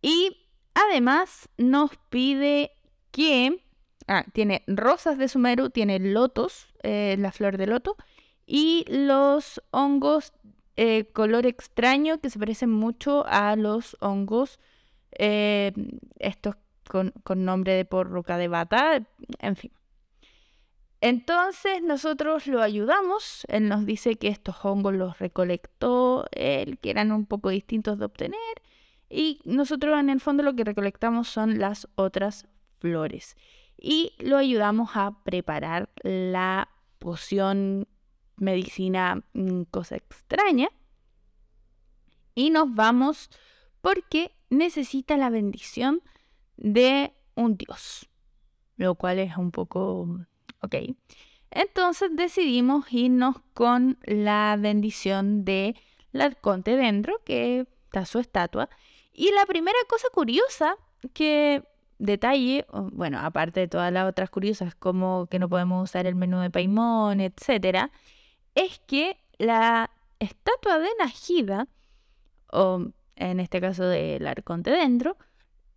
y 0.00 0.36
además 0.74 1.48
nos 1.56 1.90
pide 2.10 2.72
que 3.10 3.64
ah, 4.08 4.24
tiene 4.32 4.62
rosas 4.66 5.18
de 5.18 5.28
Sumeru, 5.28 5.70
tiene 5.70 5.98
lotos, 5.98 6.68
eh, 6.82 7.16
la 7.18 7.32
flor 7.32 7.56
de 7.56 7.66
loto 7.66 7.96
y 8.46 8.84
los 8.88 9.62
hongos 9.70 10.32
eh, 10.76 11.04
color 11.12 11.46
extraño 11.46 12.18
que 12.20 12.30
se 12.30 12.38
parecen 12.38 12.70
mucho 12.70 13.24
a 13.26 13.56
los 13.56 13.96
hongos 14.00 14.58
eh, 15.12 15.72
estos 16.18 16.56
con, 16.88 17.12
con, 17.22 17.44
nombre 17.44 17.74
de 17.74 17.84
porruca 17.84 18.38
de 18.38 18.48
bata, 18.48 19.02
en 19.38 19.56
fin. 19.56 19.70
Entonces 21.02 21.82
nosotros 21.82 22.46
lo 22.46 22.62
ayudamos, 22.62 23.44
él 23.48 23.68
nos 23.68 23.84
dice 23.84 24.14
que 24.14 24.28
estos 24.28 24.64
hongos 24.64 24.94
los 24.94 25.18
recolectó 25.18 26.26
él, 26.30 26.78
que 26.78 26.90
eran 26.90 27.10
un 27.10 27.26
poco 27.26 27.48
distintos 27.48 27.98
de 27.98 28.04
obtener, 28.04 28.38
y 29.10 29.40
nosotros 29.44 29.98
en 29.98 30.10
el 30.10 30.20
fondo 30.20 30.44
lo 30.44 30.54
que 30.54 30.62
recolectamos 30.62 31.26
son 31.26 31.58
las 31.58 31.88
otras 31.96 32.46
flores. 32.78 33.36
Y 33.76 34.12
lo 34.20 34.36
ayudamos 34.36 34.90
a 34.94 35.24
preparar 35.24 35.90
la 36.04 36.68
poción 37.00 37.88
medicina 38.36 39.24
mm, 39.32 39.62
cosa 39.72 39.96
extraña. 39.96 40.68
Y 42.36 42.50
nos 42.50 42.72
vamos 42.72 43.28
porque 43.80 44.36
necesita 44.50 45.16
la 45.16 45.30
bendición 45.30 46.00
de 46.56 47.12
un 47.34 47.56
dios, 47.56 48.08
lo 48.76 48.94
cual 48.94 49.18
es 49.18 49.36
un 49.36 49.50
poco 49.50 50.26
ok. 50.62 50.74
Entonces 51.50 52.10
decidimos 52.14 52.90
irnos 52.92 53.36
con 53.52 53.98
la 54.04 54.56
bendición 54.58 55.44
de 55.44 55.76
Arconte 56.18 56.76
dentro, 56.76 57.20
que 57.24 57.66
está 57.84 58.06
su 58.06 58.18
estatua. 58.18 58.70
Y 59.12 59.30
la 59.32 59.44
primera 59.44 59.78
cosa 59.88 60.08
curiosa 60.12 60.76
que 61.12 61.62
detalle, 61.98 62.66
bueno, 62.92 63.20
aparte 63.20 63.60
de 63.60 63.68
todas 63.68 63.92
las 63.92 64.08
otras 64.08 64.30
curiosas, 64.30 64.74
como 64.74 65.26
que 65.26 65.38
no 65.38 65.48
podemos 65.48 65.90
usar 65.90 66.06
el 66.06 66.14
menú 66.14 66.40
de 66.40 66.50
Paimon, 66.50 67.20
etcétera, 67.20 67.90
es 68.54 68.80
que 68.86 69.18
la 69.38 69.90
estatua 70.18 70.78
de 70.78 70.88
Najida, 70.98 71.68
o 72.50 72.86
en 73.16 73.40
este 73.40 73.60
caso 73.60 73.84
del 73.84 74.26
arconte 74.26 74.70
dentro, 74.70 75.16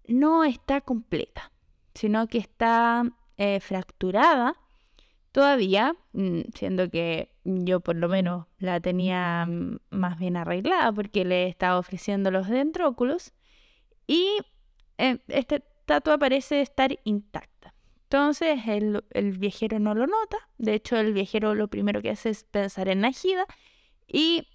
no 0.08 0.44
está 0.46 0.82
completa, 0.82 1.51
sino 1.94 2.27
que 2.27 2.38
está 2.38 3.04
eh, 3.38 3.60
fracturada 3.60 4.56
todavía, 5.36 5.98
mm, 6.13 6.44
siendo 6.54 6.89
que 6.89 7.30
yo 7.44 7.82
por 7.82 7.98
lo 7.98 8.08
menos 8.08 8.46
la 8.58 8.80
tenía 8.80 9.46
mm, 9.46 9.80
más 9.89 10.18
bien 10.18 10.38
arreglada 10.38 10.94
porque 10.94 11.25
le 11.25 11.50
estaba 11.50 11.77
ofreciendo 11.77 12.32
los 12.32 12.48
dentróculos 12.48 13.34
y 14.08 14.38
eh, 14.98 15.20
esta 15.27 15.58
estatua 15.58 16.18
parece 16.18 16.62
estar 16.62 16.98
intacta. 17.04 17.74
Entonces 18.04 18.62
el, 18.65 19.04
viajero 19.38 19.77
no 19.77 19.94
lo 19.94 20.08
nota, 20.08 20.38
de 20.58 20.74
hecho 20.75 20.96
el 20.96 21.12
viajero 21.12 21.54
lo 21.54 21.68
primero 21.68 22.01
que 22.01 22.12
hace 22.12 22.30
es 22.30 22.46
pensar 22.46 22.88
en 22.88 23.01
Najida 23.01 23.46
y 24.08 24.48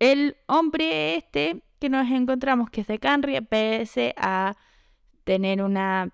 el 0.00 0.36
hombre 0.48 1.16
este 1.16 1.62
que 1.78 1.88
nos 1.88 2.10
encontramos, 2.10 2.68
que 2.68 2.82
es 2.82 2.88
de 2.88 2.98
Canria, 2.98 3.40
pese 3.40 4.14
a 4.18 4.54
tener 5.24 5.62
una 5.62 6.12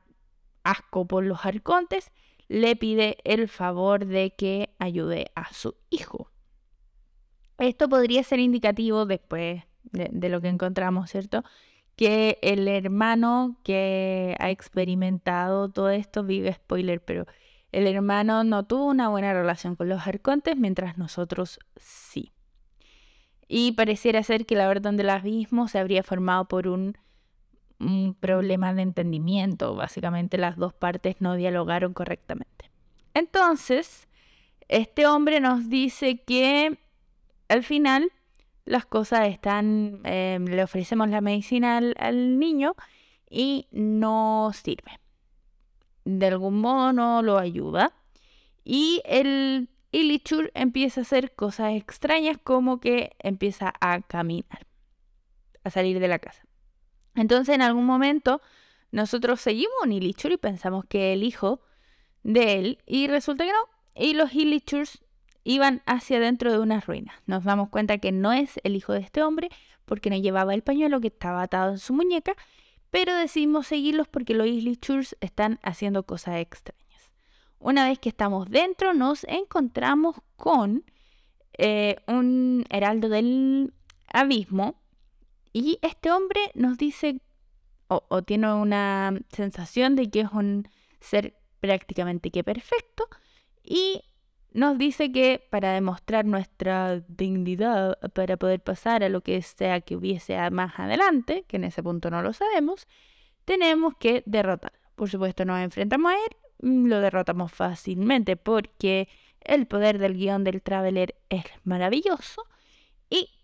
asco 0.62 1.08
por 1.08 1.24
los 1.24 1.44
arcontes, 1.44 2.12
le 2.48 2.76
pide 2.76 3.18
el 3.24 3.48
favor 3.48 4.06
de 4.06 4.34
que 4.34 4.74
ayude 4.78 5.30
a 5.34 5.52
su 5.52 5.76
hijo. 5.90 6.30
Esto 7.58 7.88
podría 7.88 8.22
ser 8.22 8.40
indicativo 8.40 9.06
después 9.06 9.62
de, 9.84 10.28
lo 10.28 10.40
que 10.40 10.48
encontramos, 10.48 11.10
¿cierto? 11.10 11.44
que 11.96 12.38
el 12.42 12.66
hermano 12.66 13.56
que 13.62 14.36
ha 14.40 14.50
experimentado 14.50 15.68
todo 15.68 15.90
esto 15.90 16.24
vive 16.24 16.52
spoiler, 16.52 17.00
pero 17.04 17.26
el 17.72 17.86
hermano 17.86 18.44
no 18.44 18.64
tuvo 18.64 18.86
una 18.86 19.08
buena 19.08 19.32
relación 19.32 19.76
con 19.76 19.88
los 19.88 20.06
arcontes, 20.06 20.56
mientras 20.56 20.98
nosotros 20.98 21.58
sí. 21.76 22.32
Y 23.46 23.72
pareciera 23.72 24.22
ser 24.22 24.46
que 24.46 24.56
la 24.56 24.68
orden 24.68 24.96
del 24.96 25.10
abismo 25.10 25.68
se 25.68 25.78
habría 25.78 26.02
formado 26.02 26.46
por 26.46 26.66
un, 26.66 26.96
un 27.84 28.14
problema 28.14 28.74
de 28.74 28.82
entendimiento. 28.82 29.74
Básicamente 29.74 30.38
las 30.38 30.56
dos 30.56 30.72
partes 30.72 31.20
no 31.20 31.36
dialogaron 31.36 31.92
correctamente. 31.92 32.70
Entonces, 33.14 34.08
este 34.68 35.06
hombre 35.06 35.40
nos 35.40 35.68
dice 35.68 36.22
que 36.22 36.78
al 37.48 37.62
final 37.62 38.10
las 38.64 38.86
cosas 38.86 39.28
están, 39.28 40.00
em, 40.04 40.44
le 40.46 40.62
ofrecemos 40.62 41.08
la 41.08 41.20
medicina 41.20 41.78
al, 41.78 42.38
niño 42.38 42.74
y 43.30 43.68
no 43.70 44.50
sirve. 44.54 44.98
De 46.04 46.26
algún 46.26 46.60
modo 46.60 46.92
no 46.92 47.22
lo 47.22 47.38
ayuda. 47.38 47.92
Y 48.64 49.02
el 49.04 49.68
Ilichur 49.92 50.50
empieza 50.54 51.00
a 51.00 51.02
hacer 51.02 51.34
cosas 51.34 51.74
extrañas 51.74 52.38
como 52.42 52.80
que 52.80 53.12
empieza 53.18 53.72
a 53.80 54.00
caminar, 54.00 54.66
a 55.62 55.70
salir 55.70 56.00
de 56.00 56.08
la 56.08 56.18
casa. 56.18 56.43
Entonces 57.14 57.54
en 57.54 57.62
algún 57.62 57.86
momento 57.86 58.40
nosotros 58.90 59.40
seguimos 59.40 59.74
un 59.82 59.92
Ilichur 59.92 60.32
y 60.32 60.36
pensamos 60.36 60.84
que 60.86 61.12
el 61.12 61.22
hijo 61.22 61.60
de 62.22 62.58
él 62.58 62.78
y 62.86 63.08
resulta 63.08 63.44
que 63.44 63.52
no. 63.52 63.68
Y 63.94 64.14
los 64.14 64.34
Ilichurs 64.34 65.04
iban 65.44 65.82
hacia 65.86 66.18
dentro 66.18 66.52
de 66.52 66.58
una 66.58 66.80
ruina. 66.80 67.12
Nos 67.26 67.44
damos 67.44 67.68
cuenta 67.68 67.98
que 67.98 68.12
no 68.12 68.32
es 68.32 68.58
el 68.64 68.76
hijo 68.76 68.92
de 68.92 69.00
este 69.00 69.22
hombre 69.22 69.50
porque 69.84 70.10
no 70.10 70.16
llevaba 70.16 70.54
el 70.54 70.62
pañuelo 70.62 71.00
que 71.00 71.08
estaba 71.08 71.42
atado 71.42 71.72
en 71.72 71.78
su 71.78 71.92
muñeca, 71.92 72.34
pero 72.90 73.14
decidimos 73.14 73.66
seguirlos 73.66 74.08
porque 74.08 74.34
los 74.34 74.48
Churs 74.80 75.16
están 75.20 75.58
haciendo 75.62 76.04
cosas 76.04 76.36
extrañas. 76.36 76.84
Una 77.58 77.88
vez 77.88 77.98
que 77.98 78.08
estamos 78.08 78.48
dentro, 78.48 78.94
nos 78.94 79.24
encontramos 79.24 80.16
con 80.36 80.84
eh, 81.58 81.96
un 82.06 82.64
heraldo 82.70 83.08
del 83.08 83.72
abismo 84.12 84.76
y 85.54 85.78
este 85.80 86.10
hombre 86.12 86.40
nos 86.54 86.76
dice 86.76 87.20
o 87.88 88.22
tiene 88.22 88.52
una 88.52 89.18
sensación 89.30 89.94
de 89.94 90.10
que 90.10 90.20
es 90.20 90.30
un 90.32 90.68
ser 91.00 91.36
prácticamente 91.60 92.30
que 92.30 92.42
perfecto 92.42 93.08
y 93.62 94.02
nos 94.52 94.78
dice 94.78 95.10
que 95.10 95.46
para 95.50 95.72
demostrar 95.72 96.24
nuestra 96.24 97.00
dignidad, 97.08 97.98
para 98.12 98.36
poder 98.36 98.60
pasar 98.60 99.02
a 99.02 99.08
lo 99.08 99.20
que 99.22 99.42
sea 99.42 99.80
que 99.80 99.96
hubiese 99.96 100.38
más 100.50 100.78
adelante, 100.78 101.44
que 101.48 101.56
en 101.56 101.64
ese 101.64 101.82
punto 101.82 102.08
no 102.08 102.22
lo 102.22 102.32
sabemos, 102.32 102.86
tenemos 103.44 103.94
que 103.96 104.22
derrotarlo. 104.26 104.78
Por 104.94 105.10
supuesto, 105.10 105.44
nos 105.44 105.58
enfrentamos 105.60 106.12
a 106.12 106.14
él, 106.14 106.36
mm, 106.70 106.86
lo 106.86 107.00
derrotamos 107.00 107.52
fácilmente 107.52 108.36
porque 108.36 109.08
el 109.40 109.66
poder 109.66 109.98
del 109.98 110.14
guion 110.14 110.44
del 110.44 110.62
Traveler 110.62 111.16
es 111.30 111.44
maravilloso 111.64 112.44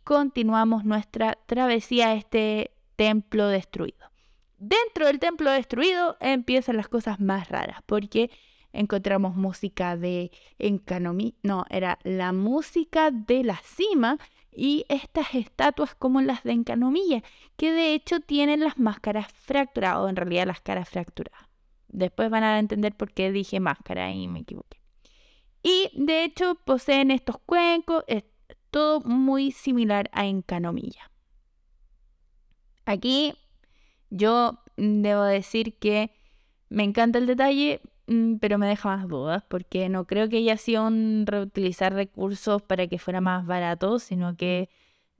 continuamos 0.04 0.84
nuestra 0.84 1.38
travesía 1.46 2.08
a 2.08 2.14
este 2.14 2.72
templo 2.96 3.48
destruido. 3.48 4.10
Dentro 4.58 5.06
del 5.06 5.18
templo 5.18 5.50
destruido 5.50 6.16
empiezan 6.20 6.76
las 6.76 6.88
cosas 6.88 7.20
más 7.20 7.48
raras 7.48 7.80
porque 7.86 8.30
encontramos 8.72 9.34
música 9.34 9.96
de 9.96 10.30
Encanomi, 10.58 11.34
no, 11.42 11.64
era 11.70 11.98
la 12.04 12.32
música 12.32 13.10
de 13.10 13.42
la 13.44 13.56
cima 13.64 14.18
y 14.52 14.84
estas 14.88 15.34
estatuas 15.34 15.94
como 15.94 16.20
las 16.20 16.42
de 16.42 16.52
Encanomilla, 16.52 17.22
que 17.56 17.72
de 17.72 17.94
hecho 17.94 18.20
tienen 18.20 18.60
las 18.60 18.78
máscaras 18.78 19.28
fracturadas, 19.32 19.98
o 19.98 20.08
en 20.08 20.16
realidad 20.16 20.46
las 20.46 20.60
caras 20.60 20.88
fracturadas. 20.88 21.48
Después 21.88 22.30
van 22.30 22.44
a 22.44 22.58
entender 22.58 22.94
por 22.96 23.12
qué 23.12 23.32
dije 23.32 23.60
máscara 23.60 24.12
y 24.12 24.28
me 24.28 24.40
equivoqué. 24.40 24.80
Y 25.62 25.90
de 25.94 26.24
hecho 26.24 26.56
poseen 26.64 27.10
estos 27.10 27.38
cuencos, 27.38 28.04
todo 28.70 29.00
muy 29.00 29.52
similar 29.52 30.10
a 30.12 30.26
Encanomilla. 30.26 31.10
Aquí 32.84 33.34
yo 34.10 34.60
debo 34.76 35.22
decir 35.24 35.78
que 35.78 36.12
me 36.68 36.84
encanta 36.84 37.18
el 37.18 37.26
detalle, 37.26 37.80
Mm, 38.10 38.38
pero 38.38 38.58
me 38.58 38.66
deja 38.66 38.88
más 38.96 39.08
dudas 39.08 39.44
porque 39.48 39.88
no 39.88 40.04
creo 40.06 40.28
que 40.28 40.38
haya 40.38 40.56
sido 40.56 40.84
un 40.86 41.24
reutilizar 41.26 41.94
recursos 41.94 42.60
para 42.60 42.88
que 42.88 42.98
fuera 42.98 43.20
más 43.20 43.46
barato, 43.46 44.00
sino 44.00 44.36
que 44.36 44.68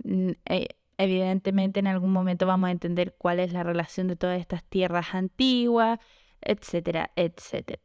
mm, 0.04 0.30
eh, 0.46 0.68
evidentemente 0.98 1.80
en 1.80 1.86
algún 1.86 2.12
momento 2.12 2.46
vamos 2.46 2.68
a 2.68 2.72
entender 2.72 3.14
cuál 3.16 3.38
es 3.40 3.52
la 3.52 3.62
relación 3.62 4.08
de 4.08 4.16
todas 4.16 4.40
estas 4.40 4.64
tierras 4.64 5.14
antiguas, 5.14 6.00
etcétera, 6.40 7.12
etcétera. 7.16 7.80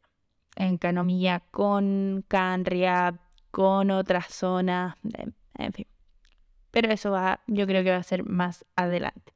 En 0.56 0.78
Canomilla 0.78 1.40
con 1.52 2.24
Canria, 2.28 3.20
con 3.52 3.90
otras 3.92 4.26
zonas, 4.34 4.96
en 5.58 5.72
fin. 5.72 5.86
Pero 6.70 6.90
eso 6.90 7.10
va, 7.10 7.40
yo 7.46 7.66
creo 7.66 7.82
que 7.84 7.90
va 7.90 7.96
a 7.96 8.02
ser 8.02 8.24
más 8.24 8.64
adelante. 8.76 9.34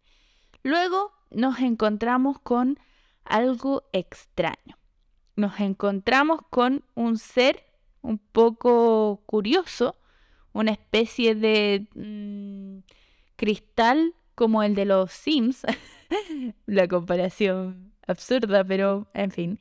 Luego 0.63 1.13
nos 1.31 1.61
encontramos 1.61 2.39
con 2.39 2.79
algo 3.25 3.85
extraño 3.93 4.81
nos 5.41 5.59
encontramos 5.59 6.41
con 6.51 6.85
un 6.95 7.19
ser 7.19 7.65
un 8.03 8.19
poco 8.19 9.23
curioso, 9.27 9.97
una 10.53 10.73
especie 10.73 11.35
de 11.35 11.89
mm, 11.95 12.85
cristal 13.37 14.15
como 14.35 14.63
el 14.63 14.75
de 14.75 14.85
los 14.85 15.13
Sims, 15.13 15.63
la 16.67 16.87
comparación 16.89 17.93
absurda, 18.07 18.65
pero 18.65 19.09
en 19.15 19.31
fin, 19.31 19.61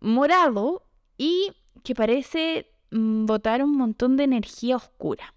morado 0.00 0.86
y 1.16 1.52
que 1.84 1.94
parece 1.94 2.66
mm, 2.90 3.26
botar 3.26 3.62
un 3.62 3.76
montón 3.76 4.16
de 4.16 4.24
energía 4.24 4.76
oscura. 4.76 5.34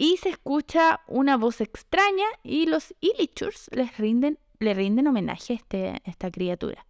Y 0.00 0.16
se 0.18 0.28
escucha 0.28 1.00
una 1.08 1.36
voz 1.36 1.60
extraña 1.60 2.24
y 2.44 2.66
los 2.66 2.94
Illichurs 3.00 3.68
les 3.72 3.98
rinden, 3.98 4.38
le 4.60 4.72
rinden 4.72 5.08
homenaje 5.08 5.54
a 5.54 5.56
este, 5.56 6.00
esta 6.04 6.30
criatura. 6.30 6.86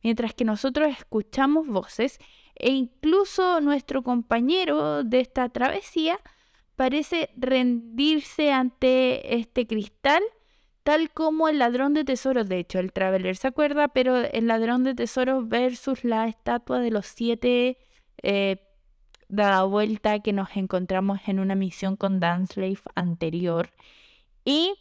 Mientras 0.00 0.32
que 0.32 0.44
nosotros 0.44 0.88
escuchamos 0.96 1.66
voces 1.66 2.20
e 2.54 2.70
incluso 2.70 3.60
nuestro 3.60 4.04
compañero 4.04 5.02
de 5.02 5.18
esta 5.18 5.48
travesía 5.48 6.20
parece 6.76 7.30
rendirse 7.36 8.52
ante 8.52 9.34
este 9.34 9.66
cristal, 9.66 10.22
tal 10.84 11.10
como 11.10 11.48
el 11.48 11.58
ladrón 11.58 11.94
de 11.94 12.04
tesoros. 12.04 12.48
De 12.48 12.60
hecho, 12.60 12.78
el 12.78 12.92
Traveler 12.92 13.36
se 13.36 13.48
acuerda, 13.48 13.88
pero 13.88 14.18
el 14.18 14.46
ladrón 14.46 14.84
de 14.84 14.94
tesoros 14.94 15.48
versus 15.48 16.04
la 16.04 16.28
estatua 16.28 16.78
de 16.78 16.92
los 16.92 17.06
siete 17.06 17.78
eh, 18.22 18.71
dada 19.32 19.64
vuelta 19.64 20.20
que 20.20 20.32
nos 20.32 20.54
encontramos 20.56 21.20
en 21.26 21.40
una 21.40 21.54
misión 21.54 21.96
con 21.96 22.20
Danslave 22.20 22.78
anterior. 22.94 23.70
Y 24.44 24.74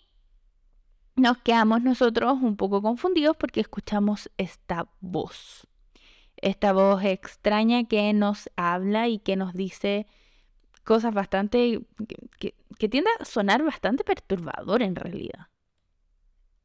nos 1.16 1.38
quedamos 1.38 1.82
nosotros 1.82 2.38
un 2.42 2.58
poco 2.58 2.82
confundidos 2.82 3.38
porque 3.38 3.62
escuchamos 3.62 4.30
esta 4.38 4.90
voz. 5.00 5.68
Esta 6.36 6.74
voz 6.74 7.04
extraña 7.04 7.86
que 7.86 8.12
nos 8.14 8.50
habla 8.58 9.08
y 9.08 9.20
que 9.20 9.38
nos 9.38 9.54
dice 9.54 10.06
cosas 10.84 11.14
bastante... 11.14 11.80
que, 12.38 12.56
tiende 12.90 13.10
a 13.20 13.26
sonar 13.26 13.64
bastante 13.64 14.04
perturbador 14.04 14.82
en 14.82 14.96
realidad. 14.96 15.48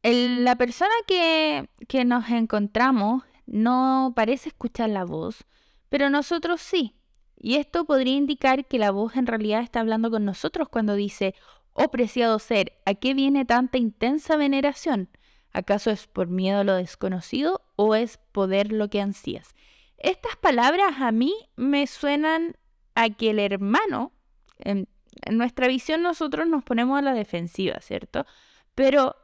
la 0.03 0.57
persona 0.57 0.95
que, 1.07 1.69
que 1.87 2.05
nos 2.05 2.31
encontramos 2.31 3.23
no 3.45 4.13
parece 4.17 4.49
escuchar 4.49 4.91
la 4.91 5.05
voz, 5.05 5.45
pero 5.89 6.11
nosotros 6.11 6.61
sí. 6.61 6.97
Y 7.39 7.57
esto 7.57 7.85
podría 7.85 8.17
indicar 8.17 8.67
que 8.67 8.79
la 8.79 8.91
voz 8.91 9.17
en 9.17 9.27
realidad 9.27 9.63
está 9.63 9.81
hablando 9.81 10.11
con 10.11 10.25
nosotros 10.25 10.69
cuando 10.69 10.95
dice, 10.95 11.35
oh 11.73 11.91
preciado 11.91 12.39
ser, 12.39 12.73
¿a 12.87 12.95
qué 12.95 13.15
viene 13.15 13.45
tanta 13.45 13.79
intensa 13.79 14.37
veneración? 14.37 15.09
¿Acaso 15.53 15.91
es 15.91 16.07
por 16.07 16.29
miedo 16.29 16.61
a 16.61 16.65
lo 16.65 16.75
desconocido 16.75 17.63
o 17.77 17.95
es 17.95 18.19
poder 18.33 18.73
lo 18.73 18.89
que 18.89 19.01
ansías? 19.01 19.55
Estas 19.99 20.37
palabras 20.37 21.01
a 21.01 21.13
mí 21.13 21.35
me 21.57 21.87
suenan 21.87 22.57
a 22.95 23.11
que 23.11 23.31
el 23.31 23.39
hermano, 23.39 24.13
en, 24.59 24.89
nuestra 25.31 25.67
visión 25.67 26.03
nosotros 26.03 26.47
nos 26.47 26.63
ponemos 26.63 26.99
a 26.99 27.03
la 27.03 27.15
defensiva, 27.15 27.81
¿cierto? 27.81 28.27
Pero 28.75 29.17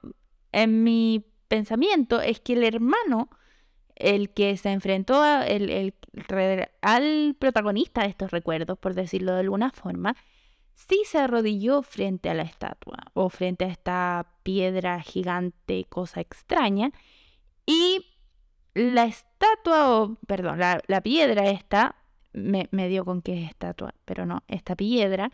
en 0.52 0.82
mi 0.82 1.26
pensamiento 1.48 2.20
es 2.20 2.40
que 2.40 2.54
el 2.54 2.64
hermano 2.64 3.28
el 4.02 4.30
que 4.30 4.56
se 4.56 4.70
enfrentó 4.70 5.22
al 5.22 5.94
protagonista 7.38 8.02
de 8.02 8.08
estos 8.08 8.30
recuerdos, 8.30 8.78
por 8.78 8.94
decirlo 8.94 9.32
de 9.32 9.40
alguna 9.40 9.70
forma, 9.70 10.16
sí 10.74 11.02
se 11.06 11.18
arrodilló 11.18 11.82
frente 11.82 12.28
a 12.28 12.34
la 12.34 12.42
estatua 12.42 12.98
o 13.14 13.28
frente 13.30 13.64
a 13.64 13.68
esta 13.68 14.26
piedra 14.42 15.00
gigante, 15.00 15.86
cosa 15.88 16.20
extraña, 16.20 16.90
y 17.64 18.06
la 18.74 19.04
estatua, 19.04 20.00
o 20.00 20.16
perdón, 20.26 20.58
la, 20.58 21.00
piedra 21.02 21.48
esta, 21.48 21.96
me, 22.32 22.68
me 22.72 22.88
dio 22.88 23.04
con 23.04 23.22
que 23.22 23.40
es 23.40 23.48
estatua, 23.48 23.94
pero 24.04 24.26
no, 24.26 24.42
esta 24.48 24.74
piedra, 24.74 25.30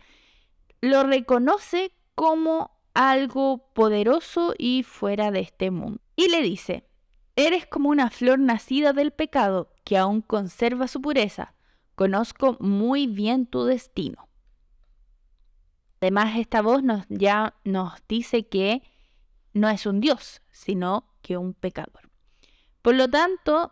lo 0.81 1.03
reconoce 1.03 1.91
como 2.15 2.71
algo 2.93 3.69
poderoso 3.73 4.53
y 4.57 4.83
fuera 4.83 5.31
de 5.31 5.39
este 5.39 5.71
mundo. 5.71 6.01
Y 6.15 6.27
le 6.29 6.41
dice, 6.41 6.83
Eres 7.39 7.65
como 7.65 7.87
una 7.87 8.09
flor 8.09 8.37
nacida 8.37 8.91
del 8.91 9.11
pecado 9.11 9.73
que 9.85 9.97
aún 9.97 10.21
conserva 10.21 10.89
su 10.89 11.01
pureza. 11.01 11.53
Conozco 11.95 12.57
muy 12.59 13.07
bien 13.07 13.45
tu 13.45 13.63
destino. 13.63 14.27
Además, 16.01 16.37
esta 16.37 16.61
voz 16.61 16.81
ya 17.07 17.55
nos 17.63 17.93
dice 18.09 18.49
que 18.49 18.83
no 19.53 19.69
es 19.69 19.85
un 19.85 20.01
Dios, 20.01 20.41
sino 20.51 21.05
que 21.21 21.37
un 21.37 21.53
pecador. 21.53 22.09
Por 22.81 22.95
lo 22.95 23.07
tanto, 23.07 23.71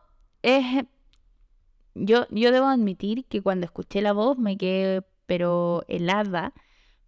yo, 1.93 2.25
yo 2.29 2.51
debo 2.53 2.67
admitir 2.67 3.25
que 3.25 3.41
cuando 3.41 3.65
escuché 3.65 4.01
la 4.01 4.13
voz 4.13 4.37
me 4.37 4.57
quedé 4.57 5.01
pero 5.25 5.83
helada 5.89 6.53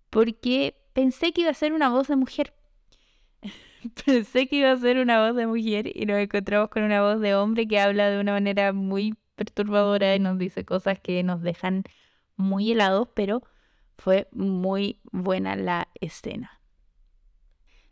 porque 0.09 0.75
pensé 0.91 1.31
que 1.31 1.41
iba 1.41 1.51
a 1.51 1.53
ser 1.53 1.71
una 1.71 1.87
voz 1.87 2.09
de 2.09 2.17
mujer. 2.17 2.53
Pensé 4.05 4.47
que 4.47 4.57
iba 4.57 4.71
a 4.71 4.77
ser 4.77 4.97
una 4.97 5.25
voz 5.25 5.35
de 5.35 5.47
mujer 5.47 5.91
y 5.95 6.05
nos 6.05 6.17
encontramos 6.17 6.69
con 6.69 6.83
una 6.83 7.01
voz 7.01 7.19
de 7.19 7.35
hombre 7.35 7.67
que 7.67 7.79
habla 7.79 8.09
de 8.09 8.19
una 8.19 8.33
manera 8.33 8.73
muy 8.73 9.15
perturbadora 9.35 10.15
y 10.15 10.19
nos 10.19 10.37
dice 10.37 10.65
cosas 10.65 10.99
que 10.99 11.23
nos 11.23 11.41
dejan 11.41 11.83
muy 12.35 12.71
helados, 12.71 13.09
pero 13.13 13.43
fue 13.97 14.27
muy 14.31 14.99
buena 15.11 15.55
la 15.55 15.87
escena. 16.01 16.59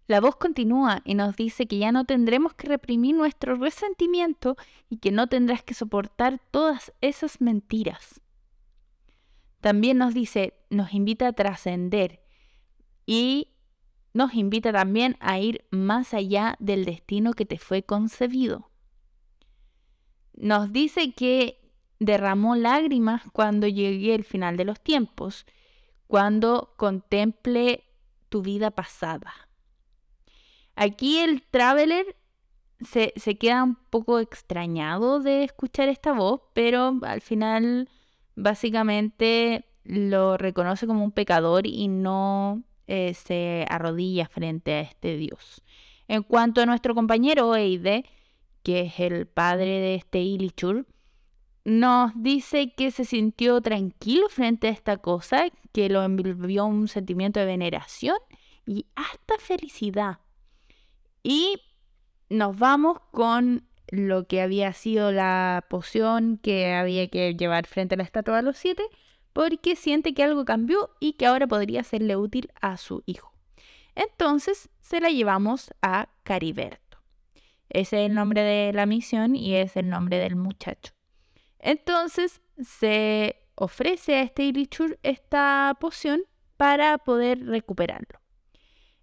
La 0.07 0.21
voz 0.21 0.37
continúa 0.37 1.01
y 1.03 1.15
nos 1.15 1.35
dice 1.35 1.67
que 1.67 1.79
ya 1.79 1.91
no 1.91 2.05
tendremos 2.05 2.53
que 2.53 2.67
reprimir 2.67 3.15
nuestro 3.15 3.55
resentimiento 3.55 4.55
y 4.89 4.97
que 4.97 5.11
no 5.11 5.27
tendrás 5.27 5.63
que 5.63 5.73
soportar 5.73 6.39
todas 6.51 6.93
esas 7.01 7.41
mentiras. 7.41 8.21
También 9.59 9.97
nos 9.97 10.13
dice, 10.13 10.53
nos 10.69 10.93
invita 10.93 11.27
a 11.27 11.33
trascender 11.33 12.21
y 13.05 13.56
nos 14.17 14.33
invita 14.33 14.73
también 14.73 15.15
a 15.19 15.37
ir 15.37 15.67
más 15.69 16.15
allá 16.15 16.55
del 16.57 16.85
destino 16.85 17.33
que 17.33 17.45
te 17.45 17.59
fue 17.59 17.83
concebido. 17.83 18.71
Nos 20.33 20.73
dice 20.73 21.13
que 21.13 21.71
derramó 21.99 22.55
lágrimas 22.55 23.21
cuando 23.31 23.67
llegue 23.67 24.15
el 24.15 24.23
final 24.23 24.57
de 24.57 24.65
los 24.65 24.81
tiempos, 24.81 25.45
cuando 26.07 26.73
contemple 26.77 27.83
tu 28.29 28.41
vida 28.41 28.71
pasada. 28.71 29.31
Aquí 30.75 31.19
el 31.19 31.43
traveler 31.43 32.15
se, 32.79 33.13
se, 33.17 33.37
queda 33.37 33.63
un 33.63 33.75
poco 33.75 34.17
extrañado 34.17 35.19
de 35.19 35.43
escuchar 35.43 35.89
esta 35.89 36.13
voz, 36.13 36.41
pero 36.53 36.97
al 37.03 37.21
final 37.21 37.87
básicamente 38.35 39.65
lo 39.83 40.37
reconoce 40.37 40.87
como 40.87 41.03
un 41.03 41.11
pecador 41.11 41.67
y 41.67 41.87
no 41.87 42.63
se 42.87 43.65
arrodilla 43.69 44.27
frente 44.27 44.73
a 44.73 44.79
este 44.81 45.17
Dios. 45.17 45.61
En 46.07 46.23
cuanto 46.23 46.61
a 46.61 46.65
nuestro 46.65 46.95
compañero 46.95 47.55
Eide, 47.55 48.05
que 48.63 48.81
es 48.81 48.99
el 48.99 49.27
padre 49.27 49.79
de 49.79 49.95
este 49.95 50.19
Ilichur, 50.19 50.87
nos 51.65 52.11
dice 52.15 52.73
que 52.75 52.91
se 52.91 53.03
sintió 53.03 53.59
tranquilo 53.59 54.29
frente 54.29 54.67
a 54.67 54.71
esta 54.71 54.97
cosa, 54.97 55.47
que 55.73 55.89
lo 55.89 56.01
envolvió 56.03 56.65
un 56.65 56.87
sentimiento 56.87 57.41
de 57.41 57.45
veneración 57.45 58.17
y 58.65 58.85
hasta 58.95 59.37
felicidad. 59.37 60.19
Y 61.23 61.61
nos 62.29 62.57
vamos 62.57 62.99
con 63.11 63.67
lo 63.89 64.27
que 64.27 64.41
había 64.41 64.71
sido 64.73 65.11
la 65.11 65.65
poción 65.69 66.37
que 66.37 66.73
había 66.73 67.09
que 67.09 67.35
llevar 67.35 67.67
frente 67.67 67.95
a 67.95 67.97
la 67.97 68.03
estatua 68.03 68.37
de 68.37 68.43
los 68.43 68.57
siete, 68.57 68.83
porque 69.37 69.75
siente 69.75 70.15
que 70.15 70.23
algo 70.23 70.45
cambió 70.45 70.89
y 70.99 71.13
que 71.13 71.27
ahora 71.27 71.45
podría 71.45 71.83
serle 71.83 72.15
útil 72.15 72.51
a 72.59 72.75
su 72.75 73.03
hijo. 73.05 73.31
Entonces 73.93 74.67
se 74.81 74.99
la 74.99 75.11
llevamos 75.11 75.69
a 75.83 76.09
Cariberto. 76.23 76.97
Ese 77.69 78.03
es 78.03 78.09
el 78.09 78.15
nombre 78.15 78.41
de 78.41 78.73
la 78.73 78.87
misión 78.87 79.35
y 79.35 79.53
es 79.53 79.77
el 79.77 79.89
nombre 79.89 80.17
del 80.17 80.37
muchacho. 80.37 80.93
Entonces 81.59 82.41
se 82.63 83.35
ofrece 83.53 84.15
a 84.15 84.21
este 84.23 84.41
Ilichur 84.41 84.97
esta 85.03 85.77
poción 85.79 86.23
para 86.57 86.97
poder 86.97 87.45
recuperarlo. 87.45 88.19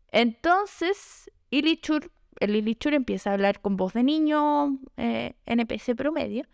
Entonces 0.08 1.30
Ilichur, 1.50 2.10
el 2.40 2.56
Ilichur 2.56 2.94
empieza 2.94 3.30
a 3.30 3.34
hablar 3.34 3.60
con 3.60 3.76
voz 3.76 3.92
de 3.92 4.02
niño 4.02 4.80
eh, 4.96 5.36
NPC 5.46 5.94
promedio 5.94 6.44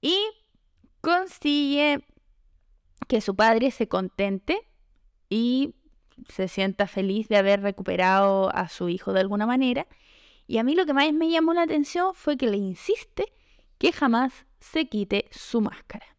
y 0.00 0.16
consigue 1.00 2.04
que 3.06 3.20
su 3.20 3.36
padre 3.36 3.70
se 3.70 3.88
contente 3.88 4.66
y 5.28 5.74
se 6.28 6.48
sienta 6.48 6.86
feliz 6.86 7.28
de 7.28 7.36
haber 7.36 7.62
recuperado 7.62 8.54
a 8.54 8.68
su 8.68 8.88
hijo 8.88 9.12
de 9.12 9.20
alguna 9.20 9.46
manera. 9.46 9.86
Y 10.46 10.58
a 10.58 10.64
mí 10.64 10.74
lo 10.74 10.86
que 10.86 10.94
más 10.94 11.12
me 11.12 11.30
llamó 11.30 11.54
la 11.54 11.62
atención 11.62 12.14
fue 12.14 12.36
que 12.36 12.48
le 12.50 12.56
insiste 12.56 13.32
que 13.78 13.92
jamás 13.92 14.46
se 14.60 14.88
quite 14.88 15.28
su 15.30 15.60
máscara, 15.60 16.16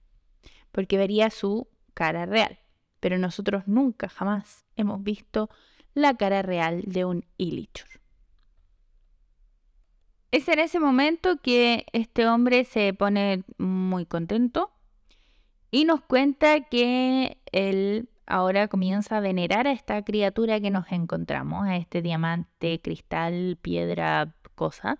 porque 0.71 0.97
vería 0.97 1.29
su 1.29 1.67
cara 1.93 2.25
real. 2.25 2.59
Pero 2.99 3.17
nosotros 3.17 3.63
nunca, 3.67 4.07
jamás 4.07 4.65
hemos 4.75 5.03
visto 5.03 5.49
la 5.93 6.15
cara 6.15 6.41
real 6.41 6.83
de 6.85 7.05
un 7.05 7.25
Ilichur. 7.37 7.89
Es 10.31 10.47
en 10.47 10.59
ese 10.59 10.79
momento 10.79 11.37
que 11.41 11.85
este 11.91 12.27
hombre 12.27 12.63
se 12.63 12.93
pone 12.93 13.43
muy 13.57 14.05
contento 14.05 14.71
Y 15.71 15.85
nos 15.85 16.01
cuenta 16.01 16.61
que 16.61 17.37
él 17.51 18.09
ahora 18.25 18.67
comienza 18.67 19.17
a 19.17 19.21
venerar 19.21 19.67
a 19.67 19.71
esta 19.71 20.03
criatura 20.03 20.59
que 20.59 20.71
nos 20.71 20.91
encontramos, 20.91 21.67
a 21.67 21.77
este 21.77 22.01
diamante, 22.01 22.79
cristal, 22.81 23.57
piedra, 23.61 24.35
cosa. 24.55 24.97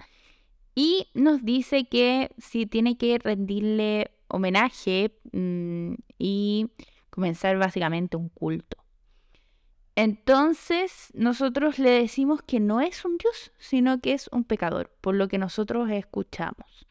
Y 0.76 1.08
nos 1.14 1.44
dice 1.44 1.86
que 1.86 2.32
si 2.38 2.66
tiene 2.66 2.98
que 2.98 3.20
rendirle 3.20 4.12
homenaje 4.28 5.20
mm, 5.32 5.94
y 6.18 6.70
comenzar 7.10 7.58
básicamente 7.58 8.18
un 8.18 8.30
culto. 8.30 8.78
Entonces 9.96 11.10
nosotros 11.14 11.80
le 11.80 11.90
decimos 11.90 12.42
que 12.42 12.60
no 12.60 12.80
es 12.80 13.04
un 13.04 13.18
Dios, 13.18 13.52
sino 13.58 14.00
que 14.00 14.14
es 14.14 14.30
un 14.32 14.46
pecador, 14.46 14.92
por 15.02 15.16
lo 15.16 15.28
que 15.28 15.38
nosotros 15.38 15.90
escuchamos. 15.90 16.89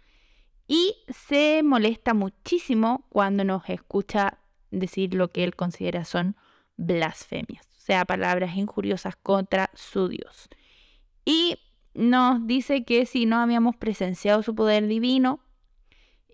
Y 0.68 0.96
se 1.08 1.62
molesta 1.64 2.14
muchísimo 2.14 3.06
cuando 3.08 3.42
nos 3.42 3.68
escucha 3.68 4.38
decir 4.70 5.14
lo 5.14 5.32
que 5.32 5.42
él 5.42 5.56
considera 5.56 6.04
son 6.04 6.36
blasfemias, 6.76 7.66
o 7.76 7.80
sea, 7.80 8.04
palabras 8.04 8.54
injuriosas 8.56 9.16
contra 9.16 9.70
su 9.74 10.08
Dios. 10.08 10.48
Y 11.24 11.56
nos 11.94 12.46
dice 12.46 12.84
que 12.84 13.06
si 13.06 13.26
no 13.26 13.38
habíamos 13.38 13.76
presenciado 13.76 14.42
su 14.42 14.54
poder 14.54 14.86
divino 14.86 15.40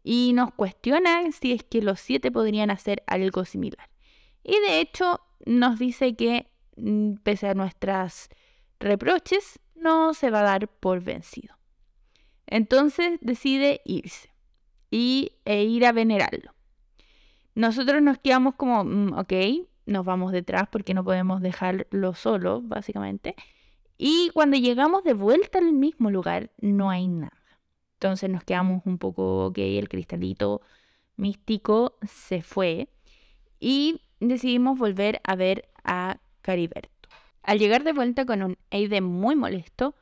y 0.03 0.33
nos 0.35 0.53
cuestiona 0.53 1.31
si 1.33 1.53
es 1.53 1.62
que 1.62 1.81
los 1.81 2.01
siete 2.01 2.31
podrían 2.31 2.70
hacer 2.70 3.03
algo 3.07 3.44
similar. 3.44 3.88
Y 4.42 4.59
de 4.61 4.81
hecho 4.81 5.20
nos 5.47 5.79
dice 5.79 6.16
que 6.16 6.51
Mm, 6.77 7.16
pese 7.23 7.49
a 7.49 7.55
nuestras 7.55 8.29
reproches, 8.81 9.61
no 9.75 10.14
se 10.14 10.31
va 10.31 10.40
a 10.40 10.44
dar 10.44 10.68
por 10.68 11.03
vencido. 11.03 11.57
Entonces 12.46 13.18
decide 13.20 13.80
irse 13.85 14.30
y, 14.90 15.33
e 15.44 15.64
ir 15.64 15.87
a 15.87 15.92
venerarlo. 15.92 16.54
Nosotros 17.54 18.02
nos 18.02 18.18
quedamos 18.18 18.54
como, 18.57 18.85
mm, 18.85 19.12
ok, 19.18 19.33
nos 19.87 20.04
vamos 20.04 20.33
detrás 20.33 20.68
porque 20.70 20.94
no 20.94 21.04
podemos 21.04 21.40
dejarlo 21.40 22.14
solo, 22.14 22.61
básicamente. 22.62 23.35
Y 23.96 24.30
cuando 24.35 24.57
llegamos 24.57 25.04
de 25.04 25.14
vuelta 25.14 25.59
al 25.59 25.72
mismo 25.72 26.11
lugar, 26.11 26.50
no 26.61 26.90
hay 26.90 27.09
nada. 27.09 27.38
Entonces 27.94 28.28
nos 28.28 28.44
quedamos 28.44 28.83
un 28.87 28.98
poco, 28.98 29.46
ok, 29.46 29.59
el 29.59 29.88
cristalito 29.88 30.61
místico 31.16 31.96
se 32.02 32.42
fue 32.42 32.88
y 33.61 34.02
decidimos 34.20 34.78
volver 34.78 35.20
a 35.24 35.37
ver 35.37 35.68
a 35.85 36.18
Cariberto. 36.42 37.09
Al 37.42 37.59
llegar 37.59 37.85
de 37.85 37.92
vuelta 37.92 38.26
con 38.26 38.42
un 38.42 38.59
Eide 38.70 39.00
muy 39.00 39.37
molesto, 39.37 39.94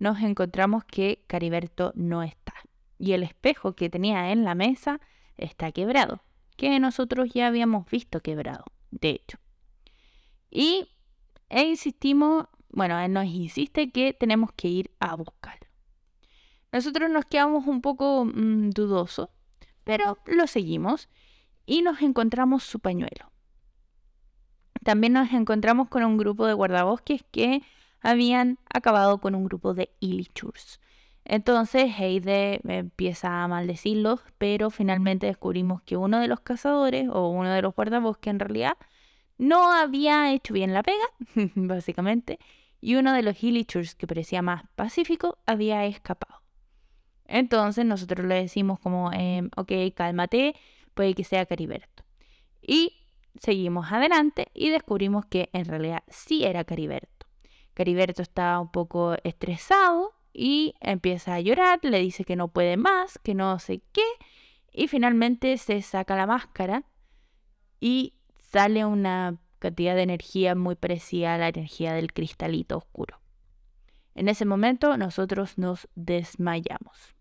nos 0.00 0.20
encontramos 0.20 0.84
que 0.84 1.22
Cariberto 1.28 1.92
no 1.94 2.24
está. 2.24 2.54
Y 2.98 3.12
el 3.12 3.22
espejo 3.22 3.74
que 3.74 3.88
tenía 3.88 4.32
en 4.32 4.44
la 4.44 4.56
mesa 4.56 5.00
está 5.36 5.70
quebrado, 5.70 6.22
que 6.56 6.80
nosotros 6.80 7.30
ya 7.32 7.46
habíamos 7.46 7.88
visto 7.88 8.20
quebrado, 8.20 8.64
de 8.90 9.10
hecho. 9.10 9.38
Y 10.50 10.88
e 11.48 11.64
insistimos, 11.64 12.46
bueno, 12.70 13.06
nos 13.08 13.26
insiste 13.26 13.90
que 13.92 14.12
tenemos 14.12 14.50
que 14.52 14.68
ir 14.68 14.90
a 15.00 15.14
buscarlo. 15.14 15.68
Nosotros 16.72 17.10
nos 17.10 17.24
quedamos 17.26 17.66
un 17.66 17.80
poco 17.82 18.24
mm, 18.24 18.70
dudosos, 18.70 19.28
pero 19.84 20.18
lo 20.26 20.46
seguimos 20.46 21.08
y 21.66 21.82
nos 21.82 22.00
encontramos 22.00 22.62
su 22.64 22.80
pañuelo. 22.80 23.30
También 24.82 25.12
nos 25.12 25.30
encontramos 25.32 25.88
con 25.88 26.04
un 26.04 26.16
grupo 26.16 26.46
de 26.46 26.54
guardabosques 26.54 27.22
que 27.30 27.62
habían 28.02 28.58
acabado 28.72 29.18
con 29.18 29.34
un 29.34 29.44
grupo 29.44 29.74
de 29.74 29.90
Illichurs. 30.00 30.80
Entonces 31.24 31.92
Heide 31.98 32.60
empieza 32.66 33.44
a 33.44 33.48
maldecirlos, 33.48 34.20
pero 34.38 34.70
finalmente 34.70 35.26
descubrimos 35.26 35.82
que 35.82 35.96
uno 35.96 36.18
de 36.18 36.28
los 36.28 36.40
cazadores 36.40 37.08
o 37.08 37.28
uno 37.28 37.50
de 37.50 37.62
los 37.62 37.74
guardabosques 37.74 38.30
en 38.30 38.40
realidad 38.40 38.76
no 39.38 39.72
había 39.72 40.32
hecho 40.32 40.54
bien 40.54 40.74
la 40.74 40.82
pega, 40.82 41.04
básicamente, 41.54 42.38
y 42.80 42.96
uno 42.96 43.12
de 43.12 43.22
los 43.22 43.42
Illichurs 43.42 43.94
que 43.94 44.06
parecía 44.06 44.42
más 44.42 44.64
pacífico 44.74 45.38
había 45.46 45.84
escapado. 45.86 46.42
Entonces 47.26 47.84
nosotros 47.86 48.26
le 48.26 48.34
decimos 48.34 48.80
como, 48.80 49.12
em, 49.12 49.50
ok, 49.56 49.72
cálmate, 49.94 50.56
puede 50.94 51.14
que 51.14 51.24
sea 51.24 51.46
Cariberto. 51.46 52.02
Y 52.60 52.92
seguimos 53.38 53.92
adelante 53.92 54.48
y 54.52 54.70
descubrimos 54.70 55.26
que 55.26 55.48
en 55.52 55.64
realidad 55.64 56.02
sí 56.08 56.44
era 56.44 56.64
Cariberto. 56.64 57.19
Cariberto 57.80 58.20
estaba 58.20 58.60
un 58.60 58.70
poco 58.70 59.16
estresado 59.24 60.12
y 60.34 60.74
empieza 60.80 61.32
a 61.32 61.40
llorar, 61.40 61.78
le 61.82 61.98
dice 61.98 62.26
que 62.26 62.36
no 62.36 62.48
puede 62.48 62.76
más, 62.76 63.18
que 63.20 63.34
no 63.34 63.58
sé 63.58 63.80
qué, 63.94 64.04
y 64.70 64.86
finalmente 64.86 65.56
se 65.56 65.80
saca 65.80 66.14
la 66.14 66.26
máscara 66.26 66.84
y 67.80 68.12
sale 68.38 68.84
una 68.84 69.38
cantidad 69.60 69.94
de 69.94 70.02
energía 70.02 70.54
muy 70.54 70.74
parecida 70.74 71.34
a 71.34 71.38
la 71.38 71.48
energía 71.48 71.94
del 71.94 72.12
cristalito 72.12 72.76
oscuro. 72.76 73.18
En 74.14 74.28
ese 74.28 74.44
momento 74.44 74.98
nosotros 74.98 75.56
nos 75.56 75.88
desmayamos. 75.94 77.14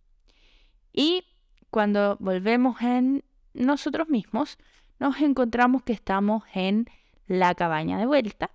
Y 0.91 1.24
cuando 1.69 2.17
volvemos 2.19 2.82
en 2.82 3.24
nosotros 3.54 4.10
mismos, 4.10 4.58
nos 5.00 5.22
encontramos 5.22 5.84
que 5.84 5.93
estamos 5.93 6.43
en 6.54 6.89
la 7.28 7.56
cabaña 7.56 7.98
de 7.98 8.08
vuelta 8.08 8.52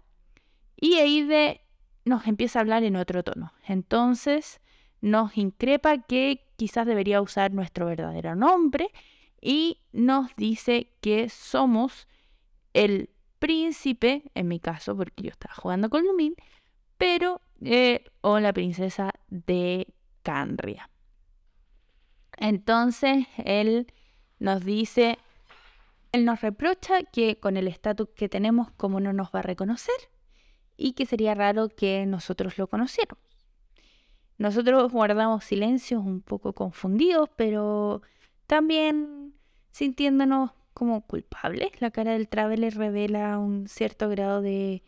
y 0.76 0.96
Eide 0.96 1.63
nos 2.04 2.26
empieza 2.26 2.58
a 2.58 2.62
hablar 2.62 2.84
en 2.84 2.96
otro 2.96 3.22
tono. 3.22 3.52
Entonces 3.66 4.60
nos 5.00 5.36
increpa 5.36 5.98
que 5.98 6.46
quizás 6.56 6.86
debería 6.86 7.20
usar 7.20 7.52
nuestro 7.52 7.86
verdadero 7.86 8.34
nombre 8.34 8.90
y 9.40 9.80
nos 9.92 10.34
dice 10.36 10.92
que 11.00 11.28
somos 11.28 12.08
el 12.72 13.10
príncipe, 13.38 14.24
en 14.34 14.48
mi 14.48 14.60
caso, 14.60 14.96
porque 14.96 15.22
yo 15.22 15.30
estaba 15.30 15.54
jugando 15.54 15.90
con 15.90 16.04
Lumín, 16.04 16.34
pero 16.96 17.40
eh, 17.60 18.04
o 18.22 18.40
la 18.40 18.52
princesa 18.52 19.12
de 19.28 19.86
Canria. 20.22 20.88
Entonces 22.38 23.26
él 23.36 23.92
nos 24.38 24.64
dice 24.64 25.18
él 26.12 26.24
nos 26.24 26.42
reprocha 26.42 27.02
que 27.02 27.40
con 27.40 27.56
el 27.56 27.66
estatus 27.66 28.08
que 28.14 28.28
tenemos, 28.28 28.70
como 28.76 29.00
no 29.00 29.12
nos 29.12 29.28
va 29.34 29.40
a 29.40 29.42
reconocer 29.42 29.94
y 30.76 30.92
que 30.92 31.06
sería 31.06 31.34
raro 31.34 31.68
que 31.68 32.06
nosotros 32.06 32.58
lo 32.58 32.66
conociéramos. 32.66 33.22
Nosotros 34.36 34.90
guardamos 34.90 35.44
silencios 35.44 36.04
un 36.04 36.20
poco 36.20 36.52
confundidos, 36.52 37.28
pero 37.36 38.02
también 38.46 39.34
sintiéndonos 39.70 40.50
como 40.72 41.06
culpables. 41.06 41.80
La 41.80 41.90
cara 41.90 42.12
del 42.12 42.28
Traveler 42.28 42.76
revela 42.76 43.38
un 43.38 43.68
cierto 43.68 44.08
grado 44.08 44.42
de 44.42 44.82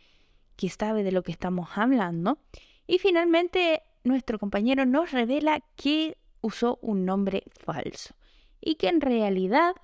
que 0.56 0.68
sabe 0.68 1.04
de 1.04 1.12
lo 1.12 1.22
que 1.22 1.32
estamos 1.32 1.70
hablando. 1.76 2.38
Y 2.86 2.98
finalmente 2.98 3.82
nuestro 4.02 4.38
compañero 4.38 4.84
nos 4.84 5.12
revela 5.12 5.62
que 5.76 6.18
usó 6.40 6.78
un 6.82 7.04
nombre 7.04 7.44
falso 7.64 8.14
y 8.60 8.76
que 8.76 8.88
en 8.88 9.00
realidad 9.00 9.74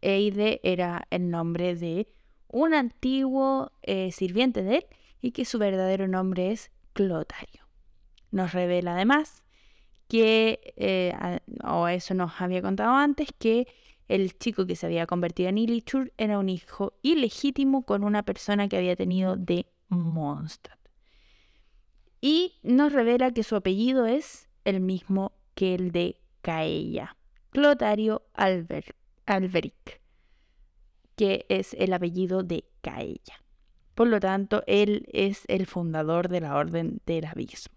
Eide 0.00 0.60
era 0.62 1.06
el 1.10 1.30
nombre 1.30 1.74
de 1.74 2.08
un 2.48 2.74
antiguo 2.74 3.72
eh, 3.82 4.12
sirviente 4.12 4.62
de 4.62 4.76
él 4.76 4.86
y 5.20 5.32
que 5.32 5.44
su 5.44 5.58
verdadero 5.58 6.08
nombre 6.08 6.52
es 6.52 6.70
Clotario. 6.92 7.68
Nos 8.30 8.52
revela 8.52 8.92
además 8.94 9.42
que, 10.08 10.74
eh, 10.76 11.40
o 11.64 11.88
eso 11.88 12.14
nos 12.14 12.40
había 12.40 12.62
contado 12.62 12.94
antes, 12.94 13.28
que 13.38 13.66
el 14.08 14.38
chico 14.38 14.66
que 14.66 14.76
se 14.76 14.86
había 14.86 15.06
convertido 15.06 15.50
en 15.50 15.58
Ilichur 15.58 16.12
era 16.16 16.38
un 16.38 16.48
hijo 16.48 16.94
ilegítimo 17.02 17.84
con 17.84 18.04
una 18.04 18.22
persona 18.22 18.68
que 18.68 18.78
había 18.78 18.96
tenido 18.96 19.36
de 19.36 19.66
Mondstadt. 19.88 20.78
Y 22.20 22.54
nos 22.62 22.92
revela 22.92 23.32
que 23.32 23.42
su 23.42 23.54
apellido 23.54 24.06
es 24.06 24.48
el 24.64 24.80
mismo 24.80 25.32
que 25.54 25.74
el 25.74 25.92
de 25.92 26.20
Caella, 26.40 27.16
Clotario 27.50 28.22
Albert 28.32 28.96
Alberic, 29.26 30.00
que 31.16 31.44
es 31.48 31.74
el 31.74 31.92
apellido 31.92 32.42
de 32.42 32.64
Caella. 32.80 33.44
Por 33.98 34.06
lo 34.06 34.20
tanto, 34.20 34.62
él 34.68 35.08
es 35.12 35.42
el 35.48 35.66
fundador 35.66 36.28
de 36.28 36.40
la 36.40 36.54
Orden 36.54 37.00
del 37.04 37.24
Abismo. 37.24 37.74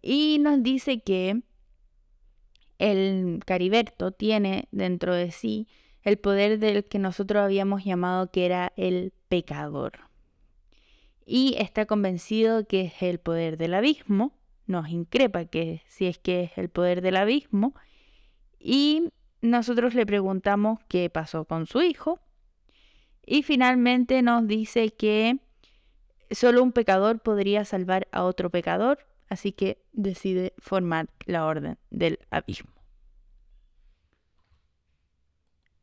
Y 0.00 0.38
nos 0.38 0.62
dice 0.62 1.00
que 1.00 1.42
el 2.78 3.40
Cariberto 3.44 4.12
tiene 4.12 4.68
dentro 4.70 5.12
de 5.12 5.32
sí 5.32 5.66
el 6.04 6.16
poder 6.16 6.60
del 6.60 6.84
que 6.84 7.00
nosotros 7.00 7.42
habíamos 7.42 7.84
llamado 7.84 8.30
que 8.30 8.46
era 8.46 8.72
el 8.76 9.12
pecador. 9.26 9.98
Y 11.26 11.56
está 11.58 11.86
convencido 11.86 12.68
que 12.68 12.82
es 12.82 13.02
el 13.02 13.18
poder 13.18 13.56
del 13.56 13.74
abismo, 13.74 14.38
nos 14.68 14.90
increpa 14.90 15.44
que 15.44 15.82
si 15.88 16.06
es 16.06 16.18
que 16.18 16.44
es 16.44 16.56
el 16.56 16.68
poder 16.68 17.00
del 17.00 17.16
abismo, 17.16 17.74
y 18.60 19.10
nosotros 19.40 19.94
le 19.94 20.06
preguntamos 20.06 20.78
qué 20.86 21.10
pasó 21.10 21.46
con 21.46 21.66
su 21.66 21.82
hijo 21.82 22.20
y 23.30 23.44
finalmente 23.44 24.22
nos 24.22 24.48
dice 24.48 24.90
que 24.90 25.38
solo 26.32 26.64
un 26.64 26.72
pecador 26.72 27.20
podría 27.20 27.64
salvar 27.64 28.08
a 28.10 28.24
otro 28.24 28.50
pecador, 28.50 29.06
así 29.28 29.52
que 29.52 29.80
decide 29.92 30.52
formar 30.58 31.10
la 31.26 31.46
orden 31.46 31.78
del 31.90 32.18
abismo. 32.30 32.72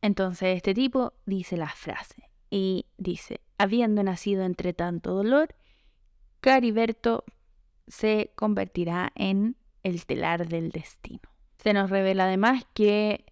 Entonces 0.02 0.58
este 0.58 0.74
tipo 0.74 1.14
dice 1.26 1.56
la 1.56 1.70
frase 1.70 2.30
y 2.50 2.86
dice, 2.98 3.40
habiendo 3.58 4.04
nacido 4.04 4.44
entre 4.44 4.74
tanto 4.74 5.14
dolor, 5.14 5.56
Cariberto 6.42 7.24
se 7.88 8.34
convertirá 8.36 9.14
en 9.16 9.56
el 9.84 10.06
telar 10.06 10.50
del 10.50 10.72
destino. 10.72 11.22
Se 11.64 11.72
nos 11.72 11.90
revela 11.90 12.26
además 12.26 12.66
que 12.74 13.24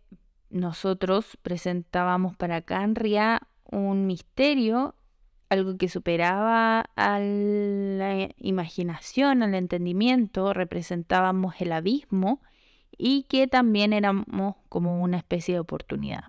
nosotros 0.50 1.38
presentábamos 1.42 2.38
para 2.38 2.62
Canria 2.62 3.42
un 3.76 4.08
misterio, 4.08 4.96
algo 5.50 5.78
que 5.78 5.90
superaba 5.90 6.90
a 6.96 7.20
la 7.20 8.30
imaginación, 8.38 9.44
al 9.44 9.54
entendimiento, 9.56 10.54
representábamos 10.54 11.56
el 11.60 11.72
abismo 11.72 12.42
y 12.98 13.24
que 13.24 13.48
también 13.48 13.94
éramos 13.94 14.56
como 14.70 15.02
una 15.02 15.18
especie 15.18 15.56
de 15.56 15.60
oportunidad. 15.60 16.26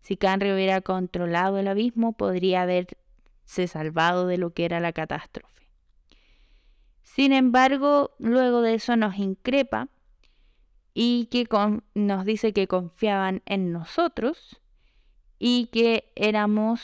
Si 0.00 0.16
Canria 0.16 0.54
hubiera 0.54 0.80
controlado 0.80 1.58
el 1.58 1.68
abismo, 1.68 2.12
podría 2.12 2.62
haberse 2.62 2.96
salvado 3.66 4.26
de 4.26 4.38
lo 4.38 4.52
que 4.52 4.64
era 4.64 4.80
la 4.80 4.92
catástrofe. 4.92 5.70
Sin 7.02 7.32
embargo, 7.32 8.10
luego 8.18 8.60
de 8.60 8.74
eso 8.74 8.96
nos 8.96 9.16
increpa 9.18 9.88
y 10.94 11.26
que 11.26 11.46
nos 11.94 12.24
dice 12.24 12.52
que 12.52 12.66
confiaban 12.66 13.42
en 13.46 13.72
nosotros 13.72 14.60
y 15.46 15.66
que 15.66 16.10
éramos 16.16 16.80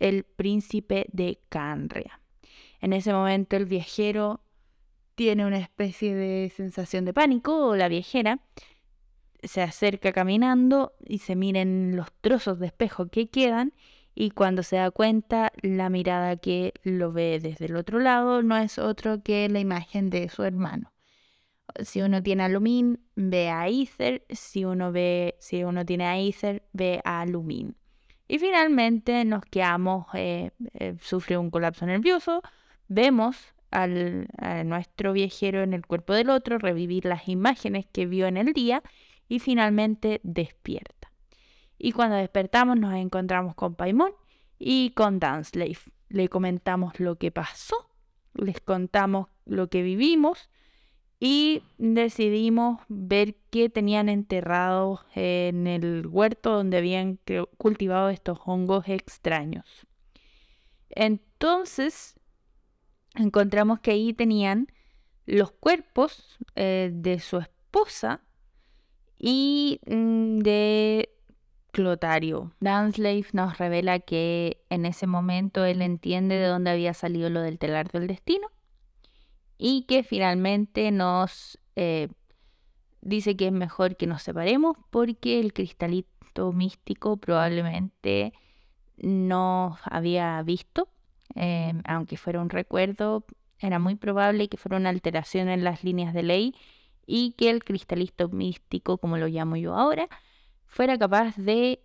el 0.00 0.24
príncipe 0.24 1.06
de 1.12 1.38
Canria. 1.48 2.20
En 2.80 2.92
ese 2.92 3.12
momento 3.12 3.54
el 3.54 3.64
viajero 3.64 4.40
tiene 5.14 5.46
una 5.46 5.58
especie 5.58 6.12
de 6.12 6.50
sensación 6.50 7.04
de 7.04 7.14
pánico 7.14 7.68
o 7.68 7.76
la 7.76 7.86
viajera 7.86 8.40
se 9.44 9.62
acerca 9.62 10.10
caminando 10.12 10.94
y 11.06 11.18
se 11.18 11.36
miren 11.36 11.94
los 11.94 12.12
trozos 12.20 12.58
de 12.58 12.66
espejo 12.66 13.06
que 13.06 13.28
quedan 13.28 13.72
y 14.16 14.30
cuando 14.30 14.64
se 14.64 14.76
da 14.76 14.90
cuenta 14.90 15.52
la 15.62 15.88
mirada 15.88 16.34
que 16.34 16.74
lo 16.82 17.12
ve 17.12 17.38
desde 17.40 17.66
el 17.66 17.76
otro 17.76 18.00
lado 18.00 18.42
no 18.42 18.56
es 18.56 18.78
otro 18.78 19.22
que 19.22 19.48
la 19.48 19.60
imagen 19.60 20.10
de 20.10 20.28
su 20.28 20.42
hermano. 20.42 20.92
Si 21.84 22.02
uno 22.02 22.20
tiene 22.20 22.42
a 22.42 22.48
ve 23.14 23.48
a 23.48 23.68
Ether. 23.68 24.26
Si 24.28 24.64
uno, 24.64 24.90
ve, 24.90 25.36
si 25.38 25.62
uno 25.62 25.86
tiene 25.86 26.06
a 26.06 26.18
Ether, 26.18 26.64
ve 26.72 27.00
a 27.04 27.24
Lumin. 27.26 27.76
Y 28.32 28.38
finalmente 28.38 29.26
nos 29.26 29.44
quedamos, 29.44 30.06
eh, 30.14 30.52
eh, 30.72 30.96
sufre 31.02 31.36
un 31.36 31.50
colapso 31.50 31.84
nervioso, 31.84 32.40
vemos 32.88 33.36
al, 33.70 34.26
a 34.38 34.64
nuestro 34.64 35.12
viajero 35.12 35.62
en 35.62 35.74
el 35.74 35.86
cuerpo 35.86 36.14
del 36.14 36.30
otro, 36.30 36.56
revivir 36.56 37.04
las 37.04 37.28
imágenes 37.28 37.84
que 37.92 38.06
vio 38.06 38.26
en 38.26 38.38
el 38.38 38.54
día 38.54 38.82
y 39.28 39.38
finalmente 39.38 40.22
despierta. 40.22 41.12
Y 41.76 41.92
cuando 41.92 42.16
despertamos 42.16 42.78
nos 42.78 42.94
encontramos 42.94 43.54
con 43.54 43.74
Paimon 43.74 44.12
y 44.58 44.92
con 44.92 45.18
Danslave. 45.18 45.76
Le 46.08 46.30
comentamos 46.30 47.00
lo 47.00 47.16
que 47.16 47.30
pasó, 47.32 47.90
les 48.32 48.62
contamos 48.62 49.28
lo 49.44 49.68
que 49.68 49.82
vivimos 49.82 50.48
y 51.24 51.62
decidimos 51.78 52.80
ver 52.88 53.36
qué 53.50 53.68
tenían 53.68 54.08
enterrados 54.08 55.06
en 55.14 55.68
el 55.68 56.04
huerto 56.08 56.50
donde 56.50 56.78
habían 56.78 57.20
cultivado 57.58 58.08
estos 58.08 58.40
hongos 58.44 58.88
extraños. 58.88 59.64
Entonces 60.90 62.18
encontramos 63.14 63.78
que 63.78 63.92
ahí 63.92 64.12
tenían 64.12 64.66
los 65.24 65.52
cuerpos 65.52 66.40
eh, 66.56 66.90
de 66.92 67.20
su 67.20 67.38
esposa 67.38 68.20
y 69.16 69.78
mm, 69.86 70.40
de 70.40 71.14
Clotario. 71.70 72.52
Danslave 72.58 73.26
nos 73.32 73.58
revela 73.58 74.00
que 74.00 74.64
en 74.70 74.86
ese 74.86 75.06
momento 75.06 75.64
él 75.64 75.82
entiende 75.82 76.34
de 76.34 76.46
dónde 76.46 76.72
había 76.72 76.94
salido 76.94 77.30
lo 77.30 77.42
del 77.42 77.60
telar 77.60 77.92
del 77.92 78.08
destino 78.08 78.48
y 79.64 79.82
que 79.82 80.02
finalmente 80.02 80.90
nos 80.90 81.56
eh, 81.76 82.08
dice 83.00 83.36
que 83.36 83.46
es 83.46 83.52
mejor 83.52 83.96
que 83.96 84.08
nos 84.08 84.20
separemos 84.24 84.76
porque 84.90 85.38
el 85.38 85.52
cristalito 85.52 86.52
místico 86.52 87.16
probablemente 87.16 88.32
no 88.96 89.78
había 89.84 90.42
visto, 90.42 90.88
em, 91.36 91.80
aunque 91.84 92.16
fuera 92.16 92.40
un 92.40 92.50
recuerdo, 92.50 93.24
era 93.60 93.78
muy 93.78 93.94
probable 93.94 94.48
que 94.48 94.56
fuera 94.56 94.78
una 94.78 94.90
alteración 94.90 95.48
en 95.48 95.62
las 95.62 95.84
líneas 95.84 96.12
de 96.12 96.24
ley 96.24 96.54
y 97.06 97.34
que 97.38 97.48
el 97.48 97.62
cristalito 97.62 98.28
místico, 98.30 98.98
como 98.98 99.16
lo 99.16 99.28
llamo 99.28 99.54
yo 99.54 99.76
ahora, 99.76 100.08
fuera 100.66 100.98
capaz 100.98 101.36
de 101.36 101.84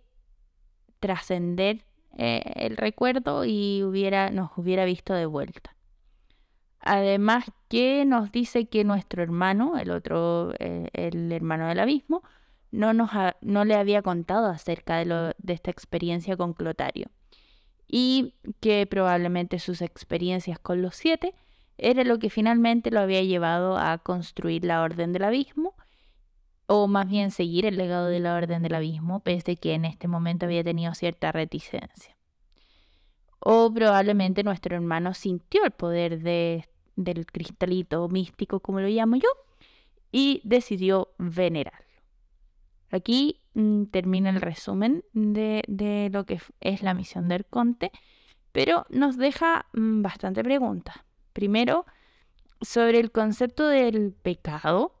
trascender 0.98 1.84
eh, 2.16 2.42
el 2.56 2.76
recuerdo 2.76 3.44
y 3.44 3.84
hubiera, 3.84 4.30
nos 4.30 4.50
hubiera 4.56 4.84
visto 4.84 5.14
de 5.14 5.26
vuelta. 5.26 5.77
Además 6.90 7.44
que 7.68 8.06
nos 8.06 8.32
dice 8.32 8.64
que 8.64 8.82
nuestro 8.82 9.22
hermano, 9.22 9.76
el 9.76 9.90
otro, 9.90 10.54
eh, 10.58 10.88
el 10.94 11.30
hermano 11.32 11.68
del 11.68 11.80
abismo, 11.80 12.22
no, 12.70 12.94
nos 12.94 13.10
no 13.42 13.66
le 13.66 13.74
había 13.74 14.00
contado 14.00 14.46
acerca 14.46 14.96
de, 14.96 15.34
de 15.36 15.52
esta 15.52 15.70
experiencia 15.70 16.38
con 16.38 16.54
Clotario. 16.54 17.10
Y 17.86 18.32
que 18.60 18.86
probablemente 18.86 19.58
sus 19.58 19.82
experiencias 19.82 20.58
con 20.58 20.80
los 20.80 20.96
siete 20.96 21.34
era 21.76 22.04
lo 22.04 22.18
que 22.18 22.30
finalmente 22.30 22.90
lo 22.90 23.00
había 23.00 23.22
llevado 23.22 23.76
a 23.76 23.98
construir 23.98 24.64
la 24.64 24.80
Orden 24.80 25.12
del 25.12 25.24
Abismo, 25.24 25.74
o 26.68 26.86
más 26.88 27.06
bien 27.06 27.32
seguir 27.32 27.66
el 27.66 27.76
legado 27.76 28.06
de 28.06 28.20
la 28.20 28.34
Orden 28.34 28.62
del 28.62 28.74
Abismo, 28.74 29.20
pese 29.20 29.56
que 29.56 29.74
en 29.74 29.84
este 29.84 30.08
momento 30.08 30.46
había 30.46 30.64
tenido 30.64 30.94
cierta 30.94 31.32
reticencia. 31.32 32.16
O 33.40 33.70
probablemente 33.74 34.42
nuestro 34.42 34.74
hermano 34.74 35.12
sintió 35.12 35.66
el 35.66 35.72
poder 35.72 36.22
de, 36.22 36.64
del 36.98 37.26
cristalito 37.26 38.08
místico, 38.08 38.60
como 38.60 38.80
lo 38.80 38.88
llamo 38.88 39.16
yo, 39.16 39.28
y 40.10 40.40
decidió 40.44 41.14
venerarlo. 41.18 41.86
Aquí 42.90 43.40
mm, 43.54 43.84
termina 43.84 44.30
el 44.30 44.40
resumen 44.40 45.04
de, 45.12 45.62
de, 45.68 46.10
lo 46.12 46.26
que 46.26 46.40
es 46.60 46.82
la 46.82 46.94
misión 46.94 47.28
del 47.28 47.46
Conte, 47.46 47.92
pero 48.52 48.86
nos 48.90 49.16
deja 49.16 49.66
mm, 49.72 50.02
bastante 50.02 50.42
preguntas. 50.42 50.96
Primero, 51.32 51.86
sobre 52.60 52.98
el 52.98 53.10
concepto 53.10 53.68
del 53.68 54.12
pecado. 54.12 54.94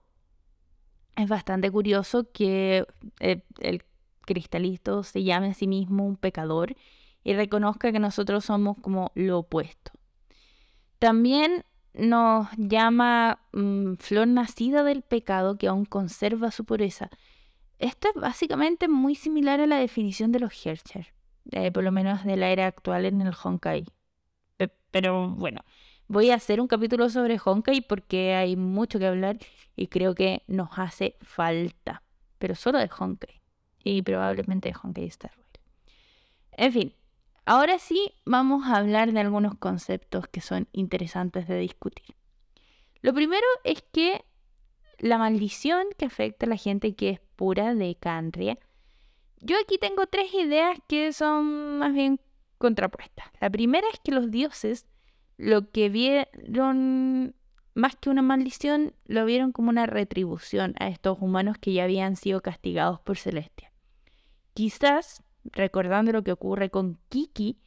Es 1.16 1.28
bastante 1.28 1.70
curioso 1.70 2.30
que 2.30 2.86
eh, 3.18 3.42
el 3.58 3.82
cristalito 4.20 5.02
se 5.02 5.24
llame 5.24 5.48
a 5.48 5.54
sí 5.54 5.66
mismo 5.66 6.06
un 6.06 6.16
pecador 6.16 6.76
y 7.24 7.34
reconozca 7.34 7.90
que 7.90 7.98
nosotros 7.98 8.44
somos 8.44 8.76
como 8.80 9.10
lo 9.14 9.40
opuesto. 9.40 9.90
También 10.98 11.64
nos 11.94 12.48
llama 12.56 13.40
mm, 13.52 13.94
flor 13.94 14.28
nacida 14.28 14.82
del 14.84 15.02
pecado 15.02 15.58
que 15.58 15.68
aún 15.68 15.84
conserva 15.84 16.50
su 16.50 16.64
pureza. 16.64 17.10
Esto 17.78 18.08
es 18.08 18.20
básicamente 18.20 18.88
muy 18.88 19.14
similar 19.14 19.60
a 19.60 19.66
la 19.66 19.78
definición 19.78 20.32
de 20.32 20.40
los 20.40 20.66
Hercher, 20.66 21.14
eh, 21.52 21.70
por 21.70 21.84
lo 21.84 21.92
menos 21.92 22.24
de 22.24 22.36
la 22.36 22.50
era 22.50 22.66
actual 22.66 23.04
en 23.04 23.20
el 23.20 23.32
Honkai. 23.42 23.86
pero 24.90 25.28
bueno, 25.30 25.60
voy 26.08 26.30
a 26.30 26.36
hacer 26.36 26.60
un 26.60 26.66
capítulo 26.66 27.08
sobre 27.10 27.38
Honkai 27.42 27.82
porque 27.82 28.34
hay 28.34 28.56
mucho 28.56 28.98
que 28.98 29.06
hablar 29.06 29.38
y 29.76 29.88
creo 29.88 30.14
que 30.14 30.42
nos 30.46 30.70
hace 30.76 31.16
falta, 31.20 32.02
pero 32.38 32.54
solo 32.54 32.78
de 32.78 32.90
Honkai 32.98 33.40
y 33.84 34.02
probablemente 34.02 34.70
de 34.70 34.76
Honkai 34.82 35.06
Star 35.06 35.32
Rail. 35.32 35.46
En 36.52 36.72
fin, 36.72 36.94
Ahora 37.50 37.78
sí 37.78 38.12
vamos 38.26 38.66
a 38.66 38.76
hablar 38.76 39.10
de 39.12 39.20
algunos 39.20 39.54
conceptos 39.54 40.28
que 40.28 40.42
son 40.42 40.68
interesantes 40.72 41.48
de 41.48 41.56
discutir. 41.56 42.14
Lo 43.00 43.14
primero 43.14 43.46
es 43.64 43.82
que 43.90 44.22
la 44.98 45.16
maldición 45.16 45.86
que 45.96 46.04
afecta 46.04 46.44
a 46.44 46.50
la 46.50 46.58
gente 46.58 46.94
que 46.94 47.08
es 47.08 47.20
pura 47.36 47.74
de 47.74 47.94
Canria. 47.94 48.58
Yo 49.40 49.56
aquí 49.58 49.78
tengo 49.78 50.06
tres 50.06 50.34
ideas 50.34 50.78
que 50.88 51.10
son 51.14 51.78
más 51.78 51.94
bien 51.94 52.20
contrapuestas. 52.58 53.28
La 53.40 53.48
primera 53.48 53.88
es 53.94 53.98
que 54.00 54.12
los 54.12 54.30
dioses 54.30 54.84
lo 55.38 55.70
que 55.70 55.88
vieron 55.88 57.34
más 57.72 57.96
que 57.96 58.10
una 58.10 58.20
maldición, 58.20 58.92
lo 59.06 59.24
vieron 59.24 59.52
como 59.52 59.70
una 59.70 59.86
retribución 59.86 60.74
a 60.80 60.88
estos 60.88 61.16
humanos 61.18 61.56
que 61.58 61.72
ya 61.72 61.84
habían 61.84 62.16
sido 62.16 62.42
castigados 62.42 63.00
por 63.00 63.16
Celestia. 63.16 63.72
Quizás 64.52 65.22
recordando 65.44 66.12
lo 66.12 66.22
que 66.22 66.32
ocurre 66.32 66.70
con 66.70 66.98
Kiki, 67.08 67.58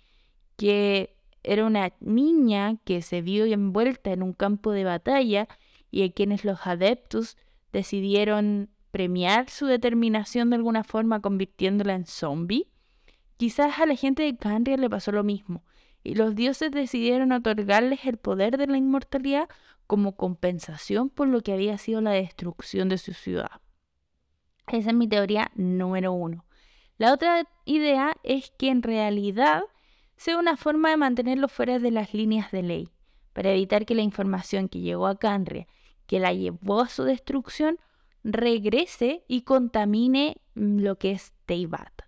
que 0.57 1.15
era 1.43 1.65
una 1.65 1.93
niña 1.99 2.77
que 2.83 3.01
se 3.01 3.21
vio 3.21 3.45
envuelta 3.45 4.11
en 4.11 4.23
un 4.23 4.33
campo 4.33 4.71
de 4.71 4.83
batalla 4.83 5.47
y 5.89 6.03
a 6.03 6.11
quienes 6.11 6.45
los 6.45 6.65
adeptos 6.67 7.37
decidieron 7.71 8.69
premiar 8.91 9.49
su 9.49 9.65
determinación 9.65 10.49
de 10.49 10.57
alguna 10.57 10.83
forma 10.83 11.21
convirtiéndola 11.21 11.93
en 11.93 12.05
zombie. 12.05 12.67
Quizás 13.37 13.79
a 13.79 13.85
la 13.85 13.95
gente 13.95 14.23
de 14.23 14.37
Canria 14.37 14.77
le 14.77 14.89
pasó 14.89 15.11
lo 15.11 15.23
mismo, 15.23 15.63
y 16.03 16.15
los 16.15 16.35
dioses 16.35 16.71
decidieron 16.71 17.31
otorgarles 17.31 18.05
el 18.05 18.17
poder 18.17 18.57
de 18.57 18.67
la 18.67 18.77
inmortalidad 18.77 19.49
como 19.87 20.15
compensación 20.15 21.09
por 21.09 21.27
lo 21.27 21.41
que 21.41 21.53
había 21.53 21.77
sido 21.77 22.01
la 22.01 22.11
destrucción 22.11 22.89
de 22.89 22.97
su 22.97 23.13
ciudad. 23.13 23.61
Esa 24.67 24.89
es 24.91 24.95
mi 24.95 25.07
teoría 25.07 25.51
número 25.55 26.13
uno. 26.13 26.45
La 27.01 27.13
otra 27.13 27.47
idea 27.65 28.15
es 28.21 28.51
que 28.59 28.69
en 28.69 28.83
realidad 28.83 29.63
sea 30.17 30.37
una 30.37 30.55
forma 30.55 30.91
de 30.91 30.97
mantenerlo 30.97 31.47
fuera 31.47 31.79
de 31.79 31.89
las 31.89 32.13
líneas 32.13 32.51
de 32.51 32.61
ley, 32.61 32.89
para 33.33 33.49
evitar 33.49 33.87
que 33.87 33.95
la 33.95 34.03
información 34.03 34.69
que 34.69 34.81
llegó 34.81 35.07
a 35.07 35.17
Canria, 35.17 35.65
que 36.05 36.19
la 36.19 36.31
llevó 36.31 36.81
a 36.81 36.89
su 36.89 37.03
destrucción, 37.03 37.79
regrese 38.23 39.23
y 39.27 39.41
contamine 39.41 40.37
mm, 40.53 40.81
lo 40.81 40.99
que 40.99 41.13
es 41.13 41.33
Teibat. 41.47 42.03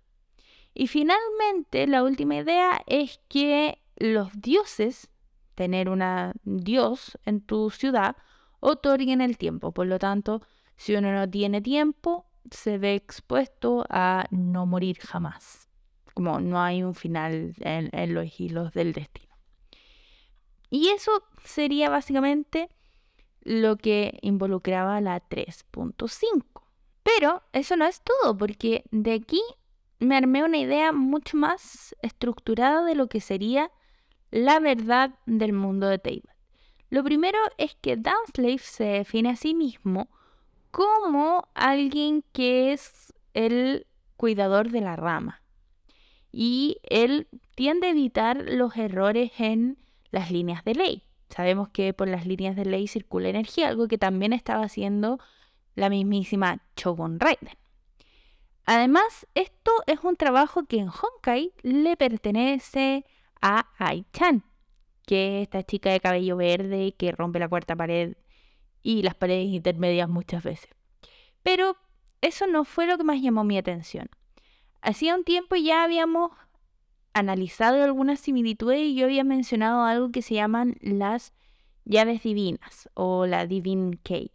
Y 0.74 0.86
finalmente, 0.86 1.88
la 1.88 2.04
última 2.04 2.36
idea 2.36 2.80
es 2.86 3.18
que 3.26 3.82
los 3.96 4.28
dioses, 4.40 5.10
tener 5.56 5.88
un 5.88 6.04
dios 6.44 7.18
en 7.24 7.40
tu 7.40 7.70
ciudad, 7.70 8.16
otorguen 8.60 9.20
el 9.20 9.38
tiempo. 9.38 9.72
Por 9.72 9.88
lo 9.88 9.98
tanto, 9.98 10.40
si 10.76 10.94
uno 10.94 11.12
no 11.12 11.28
tiene 11.28 11.60
tiempo, 11.60 12.26
se 12.50 12.78
ve 12.78 12.94
expuesto 12.94 13.84
a 13.88 14.26
no 14.30 14.66
morir 14.66 14.98
jamás. 14.98 15.68
Como 16.14 16.40
no 16.40 16.60
hay 16.60 16.82
un 16.82 16.94
final 16.94 17.54
en, 17.60 18.14
los 18.14 18.38
hilos 18.38 18.72
del 18.72 18.92
destino. 18.92 19.34
Y 20.70 20.88
eso 20.88 21.24
sería 21.44 21.90
básicamente 21.90 22.68
lo 23.42 23.76
que 23.76 24.18
involucraba 24.22 25.00
la 25.00 25.20
3.5. 25.28 26.44
Pero 27.02 27.42
eso 27.52 27.76
no 27.76 27.84
es 27.84 28.00
todo, 28.02 28.36
porque 28.36 28.84
de 28.90 29.12
aquí 29.12 29.42
me 29.98 30.16
armé 30.16 30.44
una 30.44 30.58
idea 30.58 30.92
mucho 30.92 31.36
más 31.36 31.94
estructurada 32.00 32.84
de 32.84 32.94
lo 32.94 33.08
que 33.08 33.20
sería 33.20 33.70
la 34.30 34.58
verdad 34.58 35.18
del 35.26 35.52
mundo 35.52 35.86
de 35.86 35.98
Teyvat. 35.98 36.34
Lo 36.90 37.02
primero 37.02 37.38
es 37.58 37.74
que 37.80 37.96
Downslave 37.96 38.58
se 38.58 38.84
define 38.84 39.30
a 39.30 39.36
sí 39.36 39.54
mismo 39.54 40.08
como 40.74 41.46
alguien 41.54 42.24
que 42.32 42.72
es 42.72 43.14
el 43.32 43.86
cuidador 44.16 44.72
de 44.72 44.80
la 44.80 44.96
rama. 44.96 45.40
Y 46.32 46.78
él 46.82 47.28
tiende 47.54 47.86
a 47.86 47.90
evitar 47.90 48.42
los 48.44 48.76
errores 48.76 49.30
en 49.38 49.78
las 50.10 50.32
líneas 50.32 50.64
de 50.64 50.74
ley. 50.74 51.02
Sabemos 51.28 51.68
que 51.68 51.94
por 51.94 52.08
las 52.08 52.26
líneas 52.26 52.56
de 52.56 52.64
ley 52.64 52.88
circula 52.88 53.28
energía, 53.28 53.68
algo 53.68 53.86
que 53.86 53.98
también 53.98 54.32
estaba 54.32 54.64
haciendo 54.64 55.20
la 55.76 55.90
mismísima 55.90 56.60
Chogon 56.74 57.20
Raiden. 57.20 57.56
Además, 58.66 59.28
esto 59.36 59.70
es 59.86 60.00
un 60.02 60.16
trabajo 60.16 60.64
que 60.64 60.78
en 60.78 60.88
Honkai 60.88 61.52
le 61.62 61.96
pertenece 61.96 63.04
a 63.40 63.68
Ai-chan, 63.78 64.42
que 65.06 65.36
es 65.36 65.42
esta 65.44 65.62
chica 65.62 65.92
de 65.92 66.00
cabello 66.00 66.36
verde 66.36 66.96
que 66.98 67.12
rompe 67.12 67.38
la 67.38 67.48
cuarta 67.48 67.76
pared 67.76 68.16
y 68.84 69.02
las 69.02 69.16
paredes 69.16 69.48
intermedias 69.48 70.08
muchas 70.08 70.44
veces. 70.44 70.70
Pero 71.42 71.76
eso 72.20 72.46
no 72.46 72.64
fue 72.64 72.86
lo 72.86 72.96
que 72.96 73.02
más 73.02 73.20
llamó 73.20 73.42
mi 73.42 73.58
atención. 73.58 74.08
Hacía 74.80 75.16
un 75.16 75.24
tiempo 75.24 75.56
ya 75.56 75.82
habíamos 75.82 76.30
analizado 77.14 77.82
algunas 77.82 78.20
similitudes 78.20 78.80
y 78.80 78.94
yo 78.94 79.06
había 79.06 79.24
mencionado 79.24 79.82
algo 79.82 80.12
que 80.12 80.22
se 80.22 80.34
llaman 80.34 80.76
las 80.80 81.32
llaves 81.84 82.22
divinas 82.22 82.88
o 82.94 83.26
la 83.26 83.46
Divine 83.46 83.98
Key. 84.02 84.30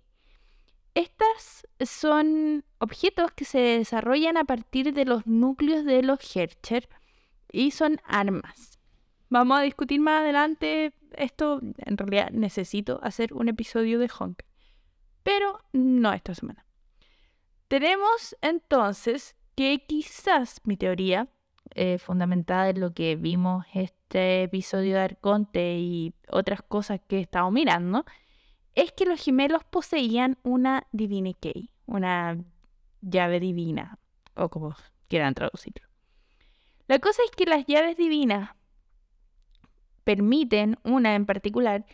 Estas 0.96 1.68
son 1.80 2.66
objetos 2.80 3.32
que 3.32 3.46
se 3.46 3.60
desarrollan 3.60 4.38
a 4.38 4.46
partir 4.46 4.94
de 4.94 5.06
los 5.06 5.28
núcleos 5.28 5.86
de 5.86 6.02
los 6.02 6.36
Hercher 6.36 6.90
y 7.52 7.72
son 7.72 8.02
armas. 8.06 8.80
Vamos 9.30 9.60
a 9.60 9.62
discutir 9.62 10.00
más 10.00 10.22
adelante 10.22 10.94
esto. 11.16 11.62
En 11.78 11.98
realidad 11.98 12.30
necesito 12.32 13.00
hacer 13.04 13.34
un 13.34 13.50
episodio 13.50 14.00
de 14.00 14.10
Honk, 14.20 14.44
pero 15.24 15.60
no 15.74 16.14
esta 16.14 16.34
semana. 16.36 16.66
Tenemos 17.68 18.36
entonces 18.42 19.36
que 19.56 19.86
quizás 19.88 20.62
mi 20.64 20.78
teoría, 20.78 21.30
eh, 21.76 22.00
fundamentada 22.00 22.70
en 22.70 22.80
lo 22.80 22.94
que 22.94 23.16
vimos 23.16 23.66
este 23.74 24.44
episodio 24.44 24.96
de 24.96 25.02
Arconte 25.02 25.78
y 25.78 26.16
otras 26.32 26.62
cosas 26.64 27.00
que 27.08 27.18
he 27.18 27.22
estado 27.22 27.52
mirando, 27.52 28.06
es 28.74 28.92
que 28.92 29.06
los 29.06 29.24
gemelos 29.24 29.64
poseían 29.66 30.38
una 30.44 30.88
Divine 30.92 31.36
Key, 31.36 31.70
una 31.86 32.38
llave 33.02 33.40
divina, 33.40 34.00
o 34.36 34.50
como 34.50 34.76
quieran 35.08 35.34
traducirlo. 35.34 35.88
La 36.88 37.00
cosa 37.00 37.22
es 37.24 37.32
que 37.32 37.46
las 37.46 37.66
llaves 37.68 37.98
divinas 37.98 38.52
permiten, 40.10 40.80
una 40.84 41.14
en 41.14 41.28
particular, 41.28 41.86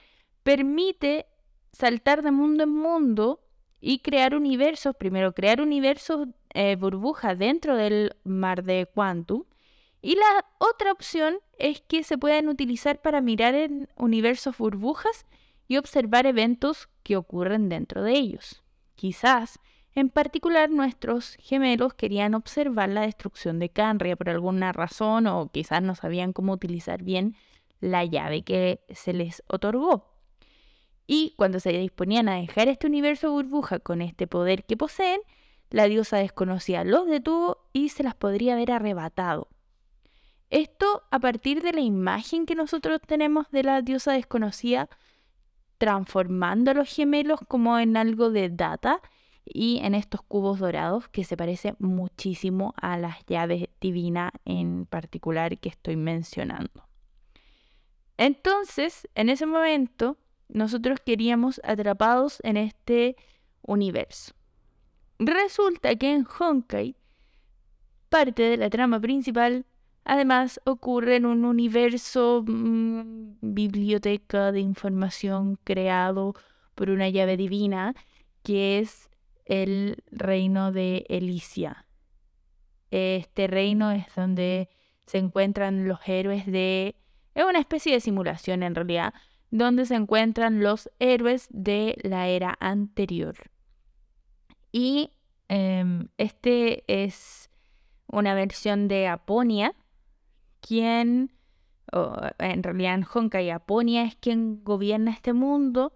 permite 0.42 1.26
saltar 1.74 2.24
de 2.24 2.32
mundo 2.32 2.64
en 2.64 2.70
mundo 2.70 3.42
y 3.82 4.00
crear 4.00 4.36
universos, 4.36 4.96
primero 4.96 5.34
crear 5.34 5.60
universos 5.60 6.30
eh, 6.54 6.78
burbujas 6.78 7.38
dentro 7.38 7.76
del 7.76 8.16
mar 8.24 8.64
de 8.64 8.86
Quantum, 8.86 9.44
y 10.02 10.16
la 10.16 10.46
otra 10.60 10.94
opción 10.94 11.40
es 11.60 11.82
que 11.82 12.06
se 12.06 12.18
puedan 12.18 12.48
utilizar 12.48 13.02
para 13.02 13.20
mirar 13.20 13.54
en 13.54 13.90
universos 13.98 14.58
burbujas 14.58 15.26
y 15.68 15.76
observar 15.76 16.26
eventos 16.26 16.88
que 17.04 17.18
ocurren 17.18 17.68
dentro 17.68 18.02
de 18.02 18.14
ellos. 18.14 18.64
Quizás, 18.96 19.60
en 19.94 20.08
particular, 20.08 20.70
nuestros 20.70 21.36
gemelos 21.42 21.96
querían 21.96 22.34
observar 22.34 22.88
la 22.88 23.02
destrucción 23.02 23.60
de 23.60 23.68
Canria 23.68 24.16
por 24.16 24.30
alguna 24.30 24.72
razón 24.72 25.28
o 25.28 25.52
quizás 25.52 25.82
no 25.82 25.96
sabían 25.96 26.32
cómo 26.32 26.54
utilizar 26.54 27.04
bien 27.04 27.36
la 27.86 28.04
llave 28.04 28.44
que 28.44 28.82
se 28.90 29.14
les 29.14 29.44
otorgó. 29.48 30.12
Y 31.08 31.34
cuando 31.38 31.60
se 31.60 31.72
disponían 31.72 32.28
a 32.30 32.36
dejar 32.36 32.68
este 32.68 32.88
universo 32.88 33.32
burbuja 33.32 33.80
con 33.80 34.02
este 34.02 34.26
poder 34.26 34.66
que 34.66 34.76
poseen, 34.76 35.22
la 35.70 35.88
diosa 35.88 36.18
desconocida 36.18 36.84
los 36.84 37.06
detuvo 37.06 37.58
y 37.74 37.90
se 37.90 38.04
las 38.04 38.16
podría 38.16 38.54
haber 38.54 38.72
arrebatado. 38.72 39.50
Esto 40.50 41.04
a 41.12 41.20
partir 41.20 41.62
de 41.62 41.74
la 41.74 41.82
imagen 41.82 42.46
que 42.46 42.56
nosotros 42.56 43.02
tenemos 43.06 43.50
de 43.52 43.64
la 43.64 43.82
diosa 43.82 44.14
desconocida 44.14 44.90
transformando 45.78 46.72
a 46.72 46.74
los 46.74 46.90
gemelos 46.90 47.40
como 47.48 47.78
en 47.78 47.98
algo 47.98 48.32
de 48.32 48.50
data 48.50 49.02
y 49.44 49.80
en 49.84 49.94
estos 49.94 50.22
cubos 50.24 50.60
dorados 50.60 51.08
que 51.10 51.24
se 51.24 51.38
parece 51.38 51.76
muchísimo 51.78 52.74
a 52.78 52.98
las 52.98 53.24
llaves 53.28 53.70
divinas 53.80 54.32
en 54.44 54.88
particular 54.88 55.60
que 55.60 55.70
estoy 55.70 55.98
mencionando. 55.98 56.95
Entonces, 58.18 59.08
en 59.16 59.30
ese 59.30 59.46
momento, 59.46 60.18
nosotros 60.48 61.00
queríamos 61.06 61.60
atrapados 61.64 62.40
en 62.44 62.58
este 62.58 63.16
universo. 63.62 64.34
Resulta 65.20 65.96
que 65.96 66.14
en 66.14 66.26
Honkai, 66.26 66.96
parte 68.10 68.44
de 68.44 68.58
la 68.58 68.70
trama 68.70 69.00
principal 69.00 69.66
Además, 70.06 70.62
ocurre 70.66 71.16
en 71.16 71.26
un 71.26 71.46
universo 71.46 72.44
mm, 72.46 73.38
biblioteca 73.42 74.52
de 74.52 74.60
información 74.60 75.58
creado 75.64 76.36
por 76.76 76.92
una 76.92 77.10
llave 77.10 77.38
divina, 77.38 77.96
que 78.44 78.78
es 78.80 79.10
el 79.46 80.04
reino 80.12 80.72
de 80.72 81.06
Elicia. 81.10 81.88
Este 82.92 83.48
reino 83.48 83.92
es 83.92 84.06
donde 84.16 84.70
se 85.08 85.18
encuentran 85.18 85.88
los 85.88 86.00
héroes 86.06 86.46
de... 86.46 86.96
Es 87.36 87.46
una 87.46 87.60
especie 87.60 87.94
de 87.94 88.00
simulación 88.00 88.64
en 88.64 88.74
realidad, 88.74 89.14
donde 89.52 89.86
se 89.86 89.96
encuentran 89.96 90.64
los 90.64 90.90
héroes 91.00 91.48
de 91.52 91.98
la 92.02 92.28
era 92.28 92.58
anterior. 92.60 93.36
Y 94.72 95.12
em, 95.48 96.08
este 96.18 96.84
es 96.88 97.50
una 98.08 98.34
versión 98.34 98.88
de 98.88 99.08
Aponia, 99.08 99.76
quien, 100.62 101.32
en 102.40 102.64
realidad 102.64 102.96
en 102.96 103.06
Honkai 103.06 103.52
Aponia 103.52 104.04
es 104.04 104.16
quien 104.16 104.64
gobierna 104.64 105.12
este 105.12 105.34
mundo 105.34 105.94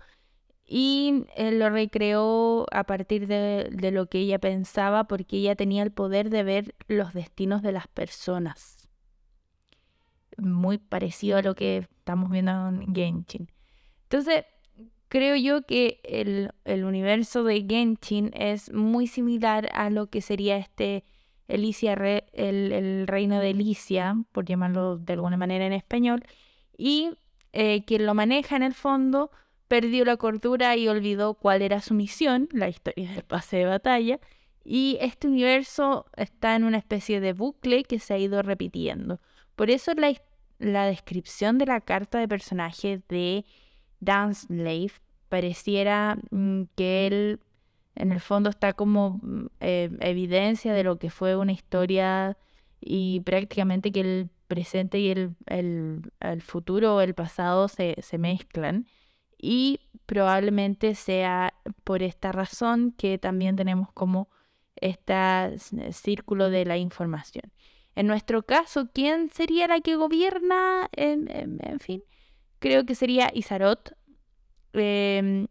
y 0.69 1.25
lo 1.35 1.69
recreó 1.71 2.67
a 2.71 2.83
partir 2.83 3.25
de, 3.25 3.91
lo 3.91 4.05
que 4.05 4.19
ella 4.19 4.37
pensaba 4.37 5.05
porque 5.05 5.37
ella 5.37 5.55
tenía 5.55 5.81
el 5.81 5.91
poder 5.91 6.29
de 6.29 6.43
ver 6.43 6.75
los 6.87 7.13
destinos 7.13 7.63
de 7.63 7.71
las 7.71 7.87
personas. 7.87 8.78
Muy 10.41 10.77
parecido 10.77 11.37
a 11.37 11.41
lo 11.41 11.55
que 11.55 11.77
estamos 11.77 12.29
viendo 12.31 12.51
en 12.69 12.93
Genshin. 12.93 13.49
Entonces, 14.03 14.45
creo 15.07 15.35
yo 15.35 15.63
que 15.63 15.99
el, 16.03 16.51
el 16.65 16.83
universo 16.83 17.43
de 17.43 17.65
Genshin 17.67 18.31
es 18.33 18.73
muy 18.73 19.07
similar 19.07 19.69
a 19.73 19.89
lo 19.89 20.07
que 20.07 20.21
sería 20.21 20.57
este 20.57 21.03
Elicia, 21.49 21.93
el, 22.33 23.07
reino 23.07 23.39
de 23.39 23.49
Elicia, 23.49 24.15
por 24.31 24.45
llamarlo 24.45 24.97
de 24.97 25.13
alguna 25.13 25.35
manera 25.35 25.65
en 25.65 25.73
español, 25.73 26.23
y 26.77 27.09
eh, 27.53 27.83
quien 27.85 28.05
lo 28.05 28.13
maneja 28.13 28.55
en 28.55 28.63
el 28.63 28.75
fondo 28.75 29.31
perdió 29.67 30.05
la 30.05 30.17
cordura 30.17 30.75
y 30.77 30.87
olvidó 30.87 31.33
cuál 31.33 31.63
era 31.63 31.81
su 31.81 31.95
misión, 31.95 32.47
la 32.51 32.69
historia 32.69 33.11
del 33.11 33.23
pase 33.23 33.57
de 33.57 33.65
batalla, 33.65 34.19
y 34.63 34.97
este 35.01 35.27
universo 35.27 36.05
está 36.15 36.55
en 36.55 36.63
una 36.63 36.77
especie 36.77 37.19
de 37.19 37.33
bucle 37.33 37.83
que 37.83 37.99
se 37.99 38.13
ha 38.13 38.17
ido 38.19 38.43
repitiendo. 38.43 39.19
Por 39.55 39.71
eso 39.71 39.93
la, 39.95 40.13
la 40.59 40.85
descripción 40.85 41.57
de 41.57 41.65
la 41.65 41.81
carta 41.81 42.19
de 42.19 42.27
personaje 42.27 43.01
de 43.09 43.45
Dance 43.99 44.47
Slave 44.47 44.91
pareciera 45.29 46.17
mm, 46.31 46.63
que 46.75 47.07
él 47.07 47.39
en 47.95 48.11
el 48.11 48.19
fondo 48.19 48.49
está 48.49 48.73
como 48.73 49.19
mm, 49.21 49.45
eh, 49.61 49.89
evidencia 50.01 50.73
de 50.73 50.83
lo 50.83 50.99
que 50.99 51.09
fue 51.09 51.35
una 51.35 51.51
historia 51.51 52.37
y 52.81 53.21
prácticamente 53.21 53.91
que 53.91 54.01
el 54.01 54.29
presente 54.47 54.99
y 54.99 55.09
el, 55.11 55.35
el, 55.45 56.41
futuro 56.41 56.95
o 56.95 57.01
el 57.01 57.13
pasado 57.13 57.67
se, 57.67 57.95
se 58.01 58.17
mezclan 58.17 58.87
y 59.37 59.79
probablemente 60.05 60.95
sea 60.95 61.53
por 61.83 62.03
esta 62.03 62.31
razón 62.31 62.93
que 62.97 63.17
también 63.17 63.55
tenemos 63.55 63.91
como 63.93 64.29
este 64.75 65.13
círculo 65.91 66.49
de 66.49 66.65
la 66.65 66.77
información. 66.77 67.51
En 67.99 68.07
nuestro 68.07 68.43
caso, 68.43 68.87
¿quién 68.93 69.29
sería 69.29 69.67
la 69.67 69.81
que 69.81 69.97
gobierna? 69.97 70.87
En, 70.93 71.81
fin, 71.81 72.01
creo 72.59 72.85
que 72.85 72.95
sería 72.95 73.29
Isarot, 73.33 73.93
em, 74.71 75.47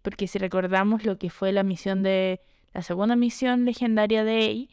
porque 0.00 0.28
si 0.28 0.38
recordamos 0.38 1.04
lo 1.04 1.18
que 1.18 1.28
fue 1.28 1.50
la 1.50 1.64
misión 1.64 2.04
de 2.04 2.40
la 2.72 2.82
segunda 2.82 3.16
misión 3.16 3.64
legendaria 3.64 4.22
de 4.22 4.38
Ei, 4.38 4.70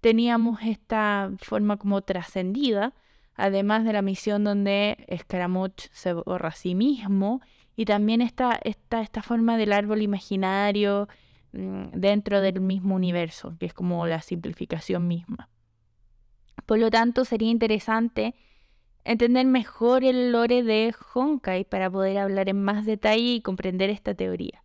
teníamos 0.00 0.58
esta 0.64 1.30
forma 1.40 1.76
como 1.76 2.02
trascendida, 2.02 2.92
además 3.36 3.84
de 3.84 3.92
la 3.92 4.02
misión 4.02 4.42
donde 4.42 5.04
Escaramuch 5.06 5.88
se 5.92 6.12
borra 6.12 6.48
a 6.48 6.56
sí 6.56 6.74
mismo, 6.74 7.40
y 7.76 7.84
también 7.84 8.20
esta, 8.20 8.58
esta, 8.64 9.00
esta 9.00 9.22
forma 9.22 9.58
del 9.58 9.72
árbol 9.72 10.02
imaginario 10.02 11.06
mm, 11.52 11.90
dentro 11.92 12.40
del 12.40 12.60
mismo 12.60 12.96
universo, 12.96 13.54
que 13.60 13.66
es 13.66 13.74
como 13.74 14.08
la 14.08 14.22
simplificación 14.22 15.06
misma. 15.06 15.48
Por 16.66 16.78
lo 16.78 16.90
tanto, 16.90 17.24
sería 17.24 17.50
interesante 17.50 18.34
entender 19.04 19.46
mejor 19.46 20.04
el 20.04 20.32
lore 20.32 20.62
de 20.62 20.94
Honkai 21.14 21.64
para 21.64 21.90
poder 21.90 22.18
hablar 22.18 22.48
en 22.48 22.62
más 22.62 22.84
detalle 22.84 23.34
y 23.34 23.40
comprender 23.40 23.90
esta 23.90 24.14
teoría. 24.14 24.62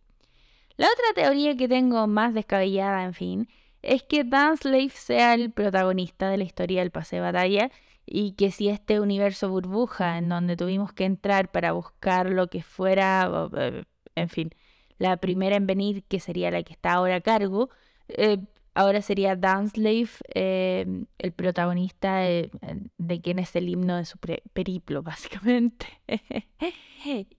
La 0.76 0.86
otra 0.86 1.22
teoría 1.22 1.56
que 1.56 1.68
tengo 1.68 2.06
más 2.06 2.34
descabellada, 2.34 3.04
en 3.04 3.14
fin, 3.14 3.48
es 3.82 4.02
que 4.02 4.24
Slave 4.24 4.90
sea 4.90 5.34
el 5.34 5.52
protagonista 5.52 6.28
de 6.28 6.38
la 6.38 6.44
historia 6.44 6.80
del 6.80 6.90
pase 6.90 7.16
de 7.16 7.22
batalla 7.22 7.70
y 8.06 8.32
que 8.32 8.50
si 8.50 8.68
este 8.68 9.00
universo 9.00 9.48
burbuja 9.48 10.18
en 10.18 10.28
donde 10.28 10.56
tuvimos 10.56 10.92
que 10.92 11.04
entrar 11.04 11.50
para 11.50 11.72
buscar 11.72 12.28
lo 12.28 12.48
que 12.48 12.62
fuera, 12.62 13.48
eh, 13.56 13.84
en 14.14 14.28
fin, 14.28 14.50
la 14.98 15.16
primera 15.18 15.56
en 15.56 15.66
venir, 15.66 16.04
que 16.04 16.20
sería 16.20 16.50
la 16.50 16.62
que 16.62 16.72
está 16.72 16.94
ahora 16.94 17.16
a 17.16 17.20
cargo, 17.20 17.70
eh, 18.08 18.38
ahora 18.74 19.00
sería 19.02 19.36
Dan 19.36 19.68
Slave 19.68 20.08
eh, 20.34 21.04
el 21.18 21.32
protagonista 21.32 22.16
de, 22.16 22.50
de, 22.98 23.20
quien 23.20 23.38
es 23.38 23.54
el 23.56 23.68
himno 23.68 23.96
de 23.96 24.04
su 24.04 24.18
periplo, 24.18 25.02
básicamente. 25.02 25.86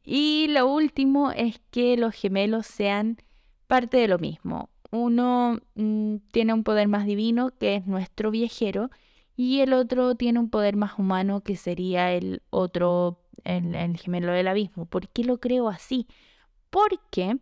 y 0.03 0.47
lo 0.49 0.67
último 0.67 1.31
es 1.31 1.59
que 1.71 1.97
los 1.97 2.15
gemelos 2.15 2.65
sean 2.65 3.17
parte 3.67 3.97
de 3.97 4.07
lo 4.07 4.17
mismo. 4.17 4.69
Uno 4.91 5.59
mm, 5.75 6.17
tiene 6.31 6.53
un 6.53 6.63
poder 6.63 6.87
más 6.87 7.05
divino, 7.05 7.51
que 7.57 7.75
es 7.75 7.85
nuestro 7.85 8.31
viajero, 8.31 8.89
y 9.35 9.59
el 9.59 9.73
otro 9.73 10.15
tiene 10.15 10.39
un 10.39 10.49
poder 10.49 10.77
más 10.77 10.97
humano, 10.97 11.41
que 11.41 11.57
sería 11.57 12.13
el 12.13 12.41
otro, 12.49 13.19
el, 13.43 13.97
gemelo 13.97 14.31
del 14.31 14.47
abismo. 14.47 14.85
¿Por 14.85 15.09
qué 15.09 15.25
lo 15.25 15.39
creo 15.39 15.67
así? 15.67 16.07
Porque 16.69 17.37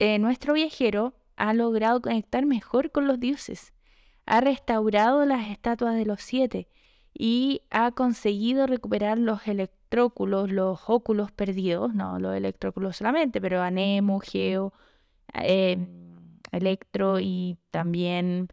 eh, 0.00 0.18
nuestro 0.18 0.54
viajero 0.54 1.14
ha 1.42 1.54
logrado 1.54 2.00
conectar 2.00 2.46
mejor 2.46 2.92
con 2.92 3.08
los 3.08 3.18
dioses, 3.18 3.72
ha 4.26 4.40
restaurado 4.40 5.26
las 5.26 5.50
estatuas 5.50 5.96
de 5.96 6.06
los 6.06 6.20
siete 6.22 6.68
y 7.12 7.62
ha 7.68 7.90
conseguido 7.90 8.68
recuperar 8.68 9.18
los 9.18 9.48
electróculos, 9.48 10.52
los 10.52 10.82
óculos 10.86 11.32
perdidos, 11.32 11.94
no 11.94 12.20
los 12.20 12.36
electróculos 12.36 12.96
solamente, 12.96 13.40
pero 13.40 13.60
Anemo, 13.60 14.20
Geo, 14.20 14.72
eh, 15.34 15.84
Electro 16.52 17.18
y 17.18 17.58
también 17.72 18.46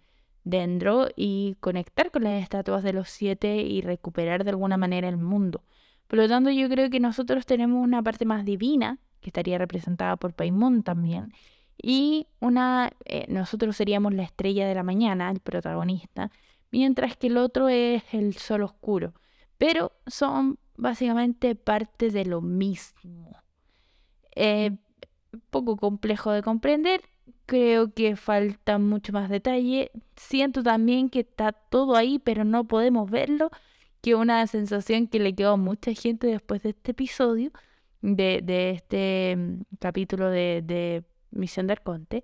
Dendro 0.43 1.09
y 1.15 1.57
conectar 1.59 2.09
con 2.09 2.23
las 2.23 2.41
estatuas 2.41 2.81
de 2.81 2.93
los 2.93 3.07
siete 3.09 3.57
y 3.57 3.81
recuperar 3.81 4.43
de 4.43 4.49
alguna 4.49 4.77
manera 4.77 5.07
el 5.07 5.17
mundo. 5.17 5.63
Por 6.07 6.17
lo 6.17 6.27
tanto, 6.27 6.49
yo 6.49 6.67
creo 6.67 6.89
que 6.89 6.99
nosotros 6.99 7.45
tenemos 7.45 7.83
una 7.83 8.01
parte 8.01 8.25
más 8.25 8.45
divina, 8.45 8.97
que 9.21 9.29
estaría 9.29 9.59
representada 9.59 10.15
por 10.15 10.33
Paimon 10.33 10.81
también, 10.81 11.33
y 11.82 12.27
una, 12.39 12.91
eh, 13.05 13.25
nosotros 13.30 13.75
seríamos 13.75 14.13
la 14.13 14.23
estrella 14.23 14.67
de 14.67 14.75
la 14.75 14.84
mañana, 14.84 15.32
el 15.32 15.39
protagonista, 15.39 16.32
mientras 16.71 17.15
que 17.17 17.27
el 17.27 17.38
otro 17.38 17.69
es 17.69 18.03
el 18.11 18.36
sol 18.36 18.63
oscuro. 18.63 19.13
Pero 19.57 19.91
son 20.07 20.59
básicamente 20.75 21.55
parte 21.55 22.09
de 22.09 22.25
lo 22.25 22.41
mismo. 22.41 23.36
Eh, 24.36 24.77
poco 25.49 25.77
complejo 25.77 26.32
de 26.32 26.43
comprender. 26.43 27.01
Creo 27.45 27.93
que 27.93 28.15
falta 28.15 28.77
mucho 28.77 29.13
más 29.13 29.30
detalle. 29.30 29.91
Siento 30.15 30.63
también 30.63 31.09
que 31.09 31.21
está 31.21 31.51
todo 31.51 31.95
ahí, 31.95 32.19
pero 32.19 32.43
no 32.43 32.65
podemos 32.65 33.09
verlo. 33.09 33.51
Que 34.01 34.15
una 34.15 34.45
sensación 34.47 35.07
que 35.07 35.19
le 35.19 35.36
quedó 35.36 35.53
a 35.53 35.57
mucha 35.57 35.93
gente 35.93 36.27
después 36.27 36.63
de 36.63 36.69
este 36.69 36.91
episodio, 36.91 37.51
de, 38.01 38.41
de 38.43 38.71
este 38.71 39.36
mm, 39.36 39.61
capítulo 39.80 40.30
de, 40.30 40.61
de 40.63 41.03
Misión 41.32 41.67
de 41.67 41.73
Arconte. 41.73 42.23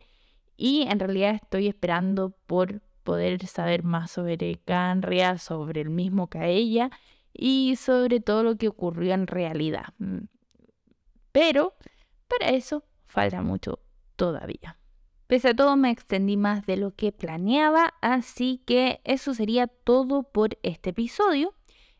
Y 0.58 0.84
en 0.84 1.00
realidad 1.00 1.36
estoy 1.36 1.68
esperando 1.68 2.32
por 2.46 2.82
poder 3.04 3.46
saber 3.48 3.84
más 3.84 4.12
sobre 4.12 4.60
Canria, 4.66 5.38
sobre 5.38 5.82
el 5.82 5.90
mismo 5.90 6.28
Kaella 6.28 6.90
y 7.34 7.76
sobre 7.76 8.20
todo 8.20 8.44
lo 8.44 8.58
que 8.58 8.68
ocurrió 8.68 9.14
en 9.14 9.28
realidad. 9.28 9.94
Mm. 10.00 10.26
Pero 11.32 11.74
para 12.28 12.52
eso 12.52 12.84
falta 13.06 13.42
mucho 13.42 13.80
todavía. 14.16 14.78
Pese 15.28 15.50
a 15.50 15.56
todo 15.56 15.76
me 15.76 15.90
extendí 15.90 16.38
más 16.38 16.66
de 16.66 16.78
lo 16.78 16.96
que 16.96 17.12
planeaba, 17.12 17.96
así 18.02 18.62
que 18.66 19.02
eso 19.04 19.34
sería 19.34 19.68
todo 19.68 20.24
por 20.24 20.58
este 20.62 20.92
episodio. 20.92 21.54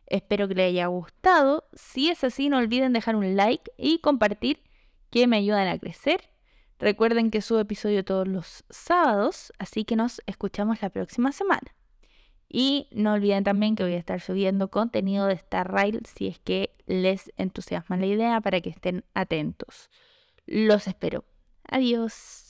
Espero 0.06 0.46
que 0.46 0.54
les 0.54 0.68
haya 0.68 0.86
gustado. 0.86 1.68
Si 1.72 2.08
es 2.08 2.22
así, 2.22 2.48
no 2.48 2.58
olviden 2.58 2.92
dejar 2.92 3.16
un 3.16 3.36
like 3.36 3.70
y 3.76 3.98
compartir 3.98 4.62
que 5.10 5.26
me 5.26 5.38
ayudan 5.38 5.66
a 5.66 5.78
crecer. 5.78 6.20
Recuerden 6.78 7.30
que 7.30 7.40
subo 7.40 7.60
episodio 7.60 8.04
todos 8.04 8.28
los 8.28 8.64
sábados, 8.68 9.52
así 9.58 9.84
que 9.84 9.96
nos 9.96 10.20
escuchamos 10.26 10.82
la 10.82 10.90
próxima 10.90 11.32
semana. 11.32 11.74
Y 12.48 12.88
no 12.92 13.14
olviden 13.14 13.44
también 13.44 13.74
que 13.74 13.82
voy 13.82 13.94
a 13.94 13.98
estar 13.98 14.20
subiendo 14.20 14.70
contenido 14.70 15.26
de 15.26 15.34
Star 15.34 15.72
Rail 15.72 16.02
si 16.06 16.28
es 16.28 16.38
que 16.38 16.76
les 16.86 17.32
entusiasma 17.36 17.96
la 17.96 18.06
idea 18.06 18.40
para 18.40 18.60
que 18.60 18.70
estén 18.70 19.04
atentos. 19.14 19.90
Los 20.46 20.86
espero. 20.86 21.24
Adiós. 21.68 22.45